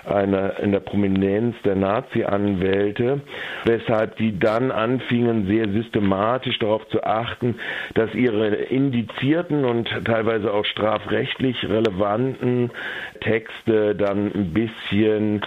einer 0.06 0.60
in 0.60 0.70
der 0.70 0.78
Prominenz 0.78 1.56
der 1.64 1.74
Nazi-Anwälte, 1.74 3.22
weshalb 3.64 4.16
die 4.18 4.38
dann 4.38 4.70
anfingen, 4.70 5.48
sehr 5.48 5.68
systematisch 5.68 6.58
darauf 6.60 6.86
zu 6.88 7.02
achten, 7.02 7.56
dass 7.94 8.14
ihre 8.14 8.46
indizierten 8.54 9.64
und 9.64 9.88
teilweise 10.04 10.52
auch 10.54 10.64
strafrechtlich 10.64 11.56
relevanten 11.68 12.70
Texte 13.20 13.96
dann 13.96 14.30
ein 14.32 14.52
bisschen 14.54 15.40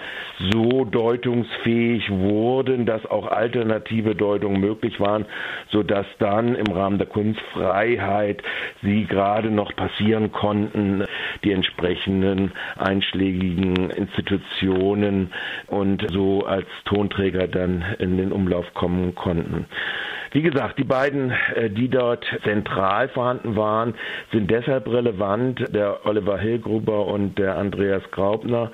so 0.52 0.84
deutungsfähig 0.84 2.10
wurden, 2.10 2.84
dass 2.84 3.06
auch 3.06 3.28
alternative 3.28 4.14
Deutungen 4.14 4.60
möglich 4.60 5.00
waren, 5.00 5.24
sodass 5.70 6.06
dann 6.18 6.54
im 6.54 6.66
Rahmen 6.66 6.98
der 6.98 7.06
Kunstfreiheit 7.06 8.42
sie 8.82 9.06
gerade 9.06 9.50
noch 9.50 9.74
passieren 9.74 10.32
konnten 10.32 10.97
die 11.44 11.52
entsprechenden 11.52 12.52
einschlägigen 12.76 13.90
Institutionen 13.90 15.32
und 15.66 16.06
so 16.10 16.44
als 16.46 16.66
Tonträger 16.84 17.48
dann 17.48 17.84
in 17.98 18.16
den 18.16 18.32
Umlauf 18.32 18.72
kommen 18.74 19.14
konnten. 19.14 19.66
Wie 20.32 20.42
gesagt, 20.42 20.78
die 20.78 20.84
beiden, 20.84 21.32
äh, 21.54 21.70
die 21.70 21.88
dort 21.88 22.24
zentral 22.44 23.08
vorhanden 23.08 23.56
waren, 23.56 23.94
sind 24.32 24.50
deshalb 24.50 24.86
relevant, 24.86 25.74
der 25.74 26.04
Oliver 26.04 26.38
Hillgruber 26.38 27.06
und 27.06 27.38
der 27.38 27.56
Andreas 27.56 28.02
Graubner, 28.10 28.70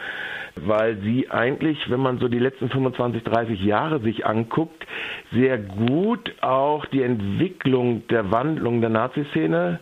weil 0.56 0.98
sie 1.02 1.30
eigentlich, 1.30 1.90
wenn 1.90 2.00
man 2.00 2.18
so 2.18 2.28
die 2.28 2.38
letzten 2.38 2.70
25, 2.70 3.22
30 3.22 3.62
Jahre 3.62 4.00
sich 4.00 4.26
anguckt, 4.26 4.84
sehr 5.32 5.58
gut 5.58 6.34
auch 6.40 6.86
die 6.86 7.02
Entwicklung 7.02 8.06
der 8.08 8.30
Wandlung 8.30 8.80
der 8.80 8.90
Naziszene 8.90 9.80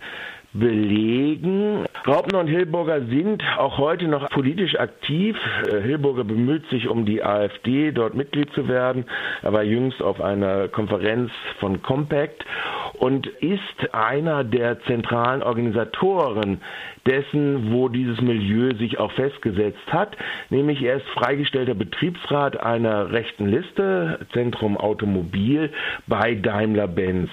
belegen. 0.52 1.86
Graupner 2.04 2.40
und 2.40 2.48
Hilburger 2.48 3.06
sind 3.06 3.42
auch 3.56 3.78
heute 3.78 4.06
noch 4.06 4.28
politisch 4.30 4.78
aktiv. 4.78 5.36
Äh, 5.66 5.80
Hilburger 5.80 6.24
bemüht 6.24 6.66
sich 6.68 6.88
um 6.88 7.06
die 7.06 7.22
AfD, 7.22 7.92
dort 7.92 8.14
Mitglied 8.14 8.52
zu 8.52 8.68
werden. 8.68 9.06
Er 9.42 9.52
war 9.52 9.62
jüngst 9.62 10.02
auf 10.02 10.20
einer 10.20 10.68
Konferenz 10.68 11.30
von 11.58 11.80
Compact 11.82 12.44
und 12.98 13.26
ist 13.26 13.94
einer 13.94 14.44
der 14.44 14.80
zentralen 14.82 15.42
Organisatoren 15.42 16.60
dessen, 17.06 17.72
wo 17.72 17.88
dieses 17.88 18.20
Milieu 18.20 18.74
sich 18.76 18.98
auch 18.98 19.10
festgesetzt 19.12 19.80
hat. 19.90 20.16
Nämlich 20.50 20.82
er 20.82 20.96
ist 20.96 21.08
freigestellter 21.14 21.74
Betriebsrat 21.74 22.60
einer 22.60 23.10
rechten 23.10 23.48
Liste, 23.48 24.20
Zentrum 24.32 24.76
Automobil 24.76 25.72
bei 26.06 26.34
Daimler-Benz. 26.34 27.30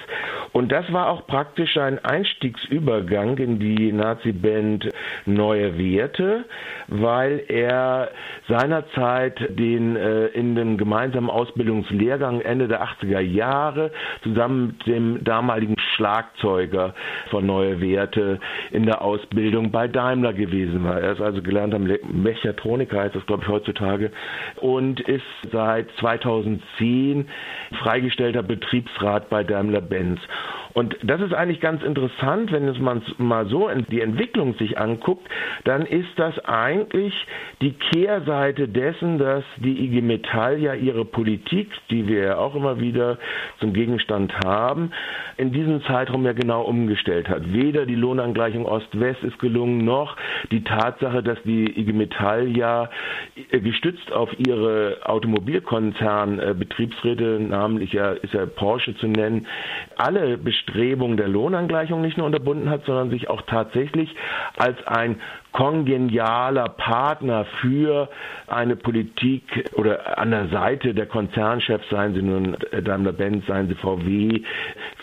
Und 0.53 0.71
das 0.71 0.91
war 0.91 1.09
auch 1.09 1.27
praktisch 1.27 1.77
ein 1.77 2.03
Einstiegsübergang 2.03 3.08
in 3.11 3.59
die 3.59 3.91
Nazi-Band 3.91 4.89
Neue 5.25 5.77
Werte, 5.77 6.45
weil 6.87 7.43
er 7.47 8.09
seinerzeit 8.47 9.57
den 9.57 9.95
äh, 9.95 10.27
in 10.27 10.55
dem 10.55 10.77
gemeinsamen 10.77 11.29
Ausbildungslehrgang 11.29 12.41
Ende 12.41 12.67
der 12.67 12.83
80er 12.83 13.19
Jahre 13.19 13.91
zusammen 14.23 14.67
mit 14.67 14.87
dem 14.87 15.23
damaligen 15.23 15.75
Schlagzeuger 15.95 16.93
von 17.29 17.45
Neue 17.45 17.81
Werte 17.81 18.39
in 18.71 18.85
der 18.85 19.01
Ausbildung 19.01 19.71
bei 19.71 19.87
Daimler 19.87 20.33
gewesen 20.33 20.83
war. 20.83 20.99
Er 20.99 21.13
ist 21.13 21.21
also 21.21 21.41
gelernter 21.41 21.79
Mechatroniker, 21.79 23.01
heißt 23.01 23.15
das 23.15 23.25
glaube 23.25 23.43
ich 23.43 23.49
heutzutage, 23.49 24.11
und 24.57 24.99
ist 25.01 25.23
seit 25.51 25.89
2010 25.99 27.27
freigestellter 27.81 28.43
Betriebsrat 28.43 29.29
bei 29.29 29.43
Daimler-Benz. 29.43 30.19
Und 30.79 30.95
das 31.03 31.19
ist 31.19 31.33
eigentlich 31.33 31.59
ganz 31.59 31.83
interessant, 31.83 32.53
wenn 32.53 32.71
man 32.81 33.01
mal 33.17 33.45
so 33.47 33.69
die 33.91 33.99
Entwicklung 33.99 34.53
sich 34.53 34.77
anguckt, 34.77 35.27
dann 35.65 35.85
ist 35.85 36.07
das 36.15 36.39
eigentlich 36.45 37.13
die 37.59 37.73
Kehrseite 37.73 38.69
dessen, 38.69 39.17
dass 39.17 39.43
die 39.57 39.83
IG 39.83 40.01
Metall 40.01 40.57
ja 40.57 40.73
ihre 40.73 41.03
Politik, 41.03 41.69
die 41.89 42.07
wir 42.07 42.23
ja 42.23 42.37
auch 42.37 42.55
immer 42.55 42.79
wieder 42.79 43.17
zum 43.59 43.73
Gegenstand 43.73 44.33
haben, 44.45 44.93
in 45.35 45.51
diesem 45.51 45.83
Zeitraum 45.83 46.25
ja 46.25 46.31
genau 46.31 46.61
umgestellt 46.61 47.27
hat. 47.27 47.51
Weder 47.51 47.85
die 47.85 47.95
Lohnangleichung 47.95 48.65
Ost-West 48.65 49.21
ist 49.23 49.37
gelungen, 49.39 49.83
noch 49.83 50.15
die 50.49 50.63
Tatsache, 50.63 51.21
dass 51.21 51.43
die 51.43 51.77
IG 51.77 51.91
Metall 51.91 52.55
ja 52.55 52.89
äh, 53.51 53.59
gestützt 53.59 54.13
auf 54.13 54.29
ihre 54.37 54.99
Automobilkonzern-Betriebsräte, 55.03 57.37
namentlich 57.41 57.91
ja, 57.91 58.13
ist 58.13 58.33
ja 58.33 58.45
Porsche 58.45 58.95
zu 58.95 59.07
nennen, 59.07 59.45
alle 59.97 60.37
Bestrebungen 60.69 61.17
der 61.17 61.27
Lohnangleichung 61.27 62.01
nicht 62.01 62.17
nur 62.17 62.27
unterbunden 62.27 62.69
hat, 62.69 62.85
sondern 62.85 63.09
sich 63.09 63.29
auch 63.29 63.41
tatsächlich 63.43 64.13
als 64.57 64.75
ein 64.85 65.19
kongenialer 65.51 66.69
Partner 66.69 67.45
für 67.59 68.07
eine 68.47 68.75
Politik 68.75 69.43
oder 69.73 70.17
an 70.19 70.29
der 70.29 70.47
Seite 70.49 70.93
der 70.93 71.07
Konzernchefs, 71.07 71.89
seien 71.89 72.13
sie 72.13 72.21
nun 72.21 72.55
Daimler-Benz, 72.83 73.45
seien 73.47 73.67
sie 73.67 73.75
VW, 73.75 74.43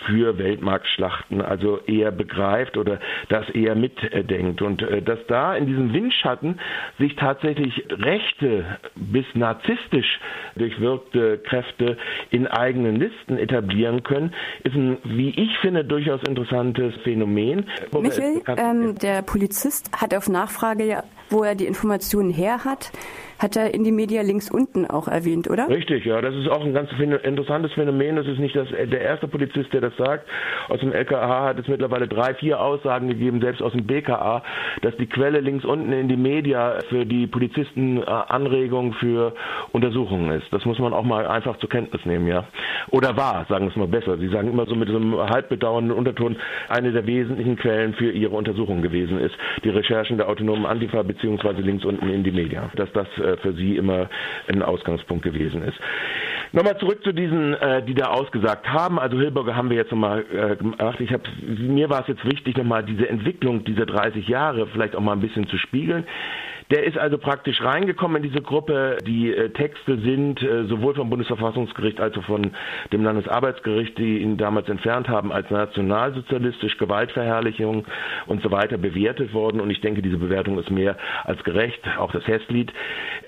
für 0.06 0.38
Weltmarktschlachten, 0.38 1.40
also 1.40 1.78
eher 1.86 2.10
begreift 2.10 2.76
oder 2.76 3.00
das 3.28 3.48
eher 3.50 3.74
mitdenkt. 3.74 4.62
Und 4.62 4.82
äh, 4.82 5.02
dass 5.02 5.18
da 5.28 5.54
in 5.54 5.66
diesem 5.66 5.92
Windschatten 5.92 6.60
sich 6.98 7.16
tatsächlich 7.16 7.84
rechte 7.90 8.78
bis 8.94 9.26
narzisstisch 9.34 10.20
durchwirkte 10.56 11.38
Kräfte 11.38 11.96
in 12.30 12.46
eigenen 12.46 12.96
Listen 12.96 13.38
etablieren 13.38 14.02
können, 14.02 14.32
ist 14.64 14.74
ein, 14.74 14.98
wie 15.04 15.30
ich 15.30 15.58
finde, 15.58 15.84
durchaus 15.84 16.20
interessantes 16.26 16.94
Phänomen. 17.02 17.66
Michael, 17.92 18.42
ähm, 18.56 18.98
der 18.98 19.22
Polizist 19.22 19.90
hat 20.00 20.14
auf 20.14 20.28
Nachfrage 20.28 20.84
ja, 20.84 21.02
wo 21.30 21.42
er 21.42 21.54
die 21.54 21.66
Informationen 21.66 22.30
her 22.30 22.64
hat, 22.64 22.92
hat 23.38 23.56
er 23.56 23.74
in 23.74 23.84
die 23.84 23.92
Media 23.92 24.22
links 24.22 24.50
unten 24.50 24.86
auch 24.86 25.08
erwähnt, 25.08 25.50
oder? 25.50 25.68
Richtig, 25.68 26.04
ja. 26.04 26.20
Das 26.20 26.34
ist 26.34 26.48
auch 26.48 26.64
ein 26.64 26.72
ganz 26.72 26.90
interessantes 27.22 27.72
Phänomen. 27.74 28.16
Das 28.16 28.26
ist 28.26 28.38
nicht 28.38 28.56
das, 28.56 28.68
der 28.68 29.00
erste 29.00 29.28
Polizist, 29.28 29.72
der 29.72 29.82
das 29.82 29.96
sagt. 29.96 30.26
Aus 30.68 30.80
dem 30.80 30.92
LKA 30.92 31.44
hat 31.44 31.58
es 31.58 31.68
mittlerweile 31.68 32.08
drei, 32.08 32.34
vier 32.34 32.60
Aussagen 32.60 33.08
gegeben, 33.08 33.40
selbst 33.40 33.62
aus 33.62 33.72
dem 33.72 33.86
BKA, 33.86 34.42
dass 34.82 34.96
die 34.96 35.06
Quelle 35.06 35.40
links 35.40 35.64
unten 35.64 35.92
in 35.92 36.08
die 36.08 36.16
Media 36.16 36.78
für 36.88 37.04
die 37.04 37.26
Polizisten 37.26 37.98
äh, 37.98 38.04
Anregung 38.06 38.94
für 38.94 39.34
Untersuchungen 39.72 40.30
ist. 40.30 40.46
Das 40.50 40.64
muss 40.64 40.78
man 40.78 40.92
auch 40.92 41.04
mal 41.04 41.26
einfach 41.26 41.58
zur 41.58 41.68
Kenntnis 41.68 42.04
nehmen, 42.06 42.26
ja. 42.26 42.44
Oder 42.90 43.16
war, 43.16 43.44
sagen 43.48 43.66
wir 43.66 43.70
es 43.70 43.76
mal 43.76 43.88
besser. 43.88 44.16
Sie 44.16 44.28
sagen 44.28 44.48
immer 44.48 44.66
so 44.66 44.74
mit 44.74 44.88
so 44.88 44.96
einem 44.96 45.16
halbbedauernden 45.16 45.92
Unterton, 45.92 46.36
eine 46.68 46.92
der 46.92 47.06
wesentlichen 47.06 47.56
Quellen 47.56 47.94
für 47.94 48.10
ihre 48.10 48.34
Untersuchung 48.34 48.80
gewesen 48.80 49.20
ist. 49.20 49.34
Die 49.64 49.70
Recherchen 49.70 50.16
der 50.16 50.28
autonomen 50.28 50.64
Antifa 50.64 51.02
beziehungsweise 51.16 51.60
links 51.60 51.84
unten 51.84 52.08
in 52.08 52.22
die 52.22 52.30
Media. 52.30 52.70
Dass 52.76 52.92
das 52.92 53.06
äh, 53.18 53.36
für 53.38 53.52
sie 53.54 53.76
immer 53.76 54.08
ein 54.48 54.62
Ausgangspunkt 54.62 55.24
gewesen 55.24 55.62
ist. 55.62 55.78
Nochmal 56.52 56.78
zurück 56.78 57.02
zu 57.02 57.12
diesen, 57.12 57.54
äh, 57.54 57.82
die 57.82 57.94
da 57.94 58.06
ausgesagt 58.06 58.68
haben. 58.68 58.98
Also 58.98 59.18
Hilberger 59.18 59.56
haben 59.56 59.70
wir 59.70 59.76
jetzt 59.76 59.90
nochmal 59.90 60.24
äh, 60.32 60.56
gemacht. 60.56 61.00
Ich 61.00 61.12
hab, 61.12 61.22
mir 61.42 61.90
war 61.90 62.02
es 62.02 62.08
jetzt 62.08 62.24
wichtig, 62.24 62.56
nochmal 62.56 62.84
diese 62.84 63.08
Entwicklung 63.08 63.64
dieser 63.64 63.86
30 63.86 64.28
Jahre 64.28 64.66
vielleicht 64.68 64.94
auch 64.94 65.00
mal 65.00 65.12
ein 65.12 65.20
bisschen 65.20 65.46
zu 65.48 65.58
spiegeln. 65.58 66.04
Der 66.70 66.82
ist 66.82 66.98
also 66.98 67.16
praktisch 67.18 67.62
reingekommen 67.62 68.22
in 68.24 68.28
diese 68.28 68.42
Gruppe. 68.42 68.98
Die 69.06 69.32
äh, 69.32 69.50
Texte 69.50 69.98
sind 69.98 70.42
äh, 70.42 70.64
sowohl 70.64 70.94
vom 70.94 71.08
Bundesverfassungsgericht 71.10 72.00
als 72.00 72.16
auch 72.18 72.24
von 72.24 72.50
dem 72.92 73.04
Landesarbeitsgericht, 73.04 73.96
die 73.98 74.18
ihn 74.18 74.36
damals 74.36 74.68
entfernt 74.68 75.08
haben, 75.08 75.30
als 75.30 75.48
nationalsozialistisch, 75.50 76.76
Gewaltverherrlichung 76.78 77.86
und 78.26 78.42
so 78.42 78.50
weiter 78.50 78.78
bewertet 78.78 79.32
worden. 79.32 79.60
Und 79.60 79.70
ich 79.70 79.80
denke, 79.80 80.02
diese 80.02 80.16
Bewertung 80.16 80.58
ist 80.58 80.70
mehr 80.70 80.96
als 81.22 81.42
gerecht. 81.44 81.80
Auch 81.98 82.10
das 82.10 82.26
Hesslied. 82.26 82.72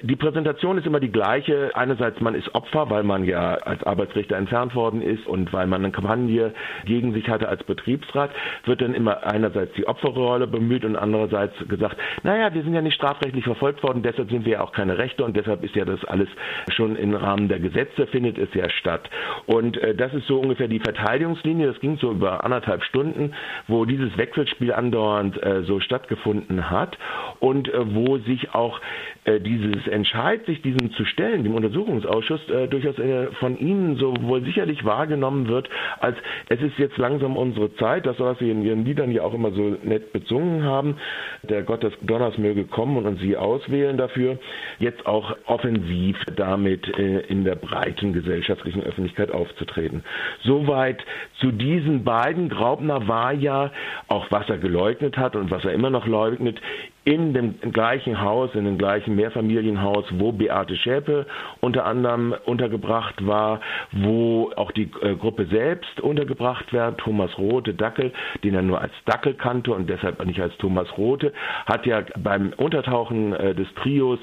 Die 0.03 0.16
Präsentation 0.16 0.77
ist 0.77 0.87
immer 0.87 1.01
die 1.01 1.12
gleiche. 1.12 1.70
Einerseits, 1.74 2.20
man 2.20 2.35
ist 2.35 2.53
Opfer, 2.57 2.90
weil 2.90 3.05
man 3.05 3.24
ja 3.24 3.55
als 3.55 3.85
Arbeitsrichter 3.85 4.37
entfernt 4.37 4.74
worden 4.74 5.01
ist 5.01 5.27
und 5.29 5.53
weil 5.53 5.68
man 5.68 5.85
eine 5.85 5.92
Kampagne 5.92 6.53
gegen 6.87 7.12
sich 7.12 7.29
hatte 7.29 7.48
als 7.48 7.62
Betriebsrat, 7.62 8.31
wird 8.64 8.81
dann 8.81 8.94
immer 8.94 9.24
einerseits 9.24 9.74
die 9.74 9.87
Opferrolle 9.87 10.48
bemüht 10.48 10.85
und 10.85 10.96
andererseits 10.96 11.55
gesagt, 11.68 11.96
naja, 12.24 12.53
wir 12.53 12.62
sind 12.62 12.74
ja 12.74 12.83
nicht 12.83 12.94
strafrechtlich 12.94 13.28
strafrechtlich 13.29 13.45
verfolgt 13.45 13.83
worden, 13.83 14.03
deshalb 14.03 14.31
sind 14.31 14.45
wir 14.45 14.53
ja 14.53 14.61
auch 14.62 14.73
keine 14.73 14.97
Rechte 14.99 15.25
und 15.25 15.37
deshalb 15.37 15.62
ist 15.64 15.75
ja 15.75 15.85
das 15.85 16.05
alles 16.05 16.29
schon 16.75 16.97
im 16.97 17.14
Rahmen 17.14 17.49
der 17.49 17.61
Gesetze, 17.61 18.07
findet 18.07 18.38
es 18.38 18.49
ja 18.55 18.69
statt. 18.71 19.09
Und 19.47 19.77
äh, 19.77 19.95
das 19.95 20.12
ist 20.14 20.27
so 20.27 20.38
ungefähr 20.41 20.69
die 20.69 20.81
Verteidigungslinie, 20.81 21.67
das 21.67 21.81
ging 21.81 21.99
so 21.99 22.11
über 22.11 22.45
anderthalb 22.45 22.83
Stunden, 22.85 23.33
wo 23.67 23.85
dieses 23.85 24.17
Wechselspiel 24.17 24.73
andauernd 24.73 25.43
äh, 25.43 25.62
so 25.62 25.81
stattgefunden 25.81 26.71
hat 26.71 26.97
und 27.41 27.69
äh, 27.69 27.95
wo 27.95 28.19
sich 28.19 28.55
auch 28.55 28.81
äh, 29.25 29.41
dieses 29.41 29.87
Entscheid, 29.87 30.45
sich 30.47 30.62
diesem 30.62 30.91
zu 30.93 31.05
stellen, 31.05 31.45
dem 31.45 31.55
Untersuchungsausschuss, 31.55 32.49
äh, 32.49 32.67
durchaus 32.69 32.99
äh, 32.99 33.27
von 33.41 33.59
Ihnen 33.59 33.97
so 33.97 34.14
wohl 34.23 34.43
sicherlich 34.45 34.85
wahrgenommen 34.85 35.49
wird, 35.49 35.69
als 36.01 36.17
es 36.49 36.61
ist 36.62 36.79
jetzt 36.79 36.97
langsam 36.99 37.37
unsere 37.37 37.75
Zeit, 37.77 38.07
das, 38.07 38.19
was 38.19 38.38
Sie 38.38 38.51
in 38.51 38.62
Ihren 38.62 38.85
Liedern 38.85 39.11
ja 39.12 39.23
auch 39.23 39.35
immer 39.35 39.51
so 39.53 39.77
nett 39.83 40.12
bezungen 40.12 40.64
haben, 40.64 40.97
der 41.43 41.62
Gott 41.62 41.83
des 41.83 41.93
Donners 42.03 42.38
möge 42.38 42.64
kommen 42.64 42.97
und 42.97 43.07
uns 43.07 43.17
Sie 43.20 43.37
auswählen 43.37 43.96
dafür, 43.96 44.38
jetzt 44.78 45.07
auch 45.07 45.37
offensiv 45.46 46.16
damit 46.37 46.88
in 46.88 47.44
der 47.44 47.54
breiten 47.54 48.12
gesellschaftlichen 48.12 48.83
Öffentlichkeit 48.83 49.31
aufzutreten. 49.31 50.04
Soweit 50.42 51.04
zu 51.40 51.50
diesen 51.52 52.04
beiden. 52.04 52.48
Graubner 52.48 53.09
war 53.09 53.33
ja, 53.33 53.70
auch 54.09 54.26
was 54.31 54.48
er 54.48 54.59
geleugnet 54.59 55.16
hat 55.16 55.37
und 55.37 55.50
was 55.50 55.64
er 55.64 55.72
immer 55.72 55.90
noch 55.90 56.07
leugnet, 56.07 56.61
in 57.09 57.33
dem 57.33 57.55
gleichen 57.73 58.21
Haus, 58.21 58.55
in 58.55 58.66
dem 58.66 58.77
gleichen 58.77 59.16
Mehrfamilienhaus, 59.16 60.05
wo 60.18 60.31
Beate 60.31 60.77
Schäpe 60.77 61.25
unter 61.61 61.87
anderem 61.87 62.35
untergebracht 62.44 63.27
war, 63.27 63.62
wo 63.92 64.53
auch 64.57 64.71
die 64.73 64.90
äh, 65.01 65.14
Gruppe 65.14 65.47
selbst 65.47 66.03
untergebracht 66.03 66.71
war. 66.75 66.94
Thomas 66.99 67.38
Rote, 67.38 67.73
Dackel, 67.73 68.12
den 68.44 68.55
er 68.55 68.61
nur 68.61 68.83
als 68.83 68.92
Dackel 69.07 69.33
kannte 69.33 69.73
und 69.73 69.88
deshalb 69.88 70.23
nicht 70.27 70.38
als 70.38 70.55
Thomas 70.59 70.99
Rote, 70.99 71.33
hat 71.64 71.87
ja 71.87 72.03
beim 72.18 72.53
Untertauchen 72.59 73.33
äh, 73.33 73.55
des 73.55 73.73
Trios 73.77 74.18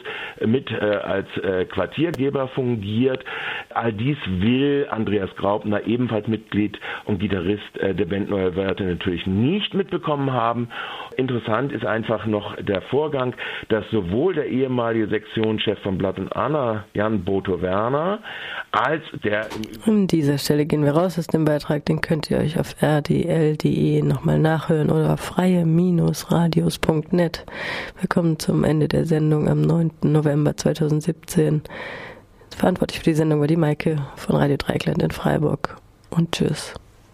mit 0.45 0.69
äh, 0.69 0.75
als 0.75 1.25
äh, 1.37 1.65
Quartiergeber 1.65 2.49
fungiert. 2.49 3.25
All 3.73 3.93
dies 3.93 4.17
will 4.27 4.85
Andreas 4.91 5.35
Graupner, 5.37 5.87
ebenfalls 5.87 6.27
Mitglied 6.27 6.79
und 7.05 7.17
Gitarrist 7.17 7.79
äh, 7.79 7.95
der 7.95 8.05
Band 8.05 8.29
Neue 8.29 8.55
Wörter, 8.55 8.83
natürlich 8.83 9.25
nicht 9.25 9.73
mitbekommen 9.73 10.31
haben. 10.31 10.69
Interessant 11.17 11.71
ist 11.71 11.83
einfach 11.83 12.27
noch 12.27 12.55
der 12.57 12.74
Vorgang, 12.83 13.35
dass 13.69 13.83
sowohl 13.91 14.35
der 14.35 14.45
ehemalige 14.47 15.07
Sektionschef 15.07 15.79
von 15.79 15.97
Blatt 15.97 16.19
und 16.19 16.35
Anna, 16.35 16.83
Jan 16.93 17.23
Boto 17.23 17.61
Werner, 17.61 18.19
als 18.71 19.01
der... 19.23 19.47
An 19.85 20.07
dieser 20.07 20.37
Stelle 20.37 20.65
gehen 20.65 20.83
wir 20.83 20.91
raus 20.91 21.17
aus 21.17 21.27
dem 21.27 21.45
Beitrag, 21.45 21.85
den 21.85 22.01
könnt 22.01 22.29
ihr 22.29 22.37
euch 22.37 22.59
auf 22.59 22.75
rdl.de 22.81 24.01
nochmal 24.01 24.39
nachhören 24.39 24.89
oder 24.89 25.13
auf 25.13 25.21
freie-radios.net. 25.21 27.45
Wir 27.99 28.09
kommen 28.09 28.39
zum 28.39 28.63
Ende 28.63 28.87
der 28.87 29.05
Sendung 29.05 29.47
am 29.49 29.61
9. 29.61 29.91
November 30.03 30.57
2017. 30.57 31.61
Verantwortlich 32.55 32.99
für 32.99 33.05
die 33.05 33.15
Sendung 33.15 33.41
war 33.41 33.47
die 33.47 33.57
Maike 33.57 33.97
von 34.15 34.35
Radio 34.35 34.57
Dreikland 34.57 35.03
in 35.03 35.11
Freiburg. 35.11 35.77
Und 36.09 36.31
tschüss. 36.31 36.73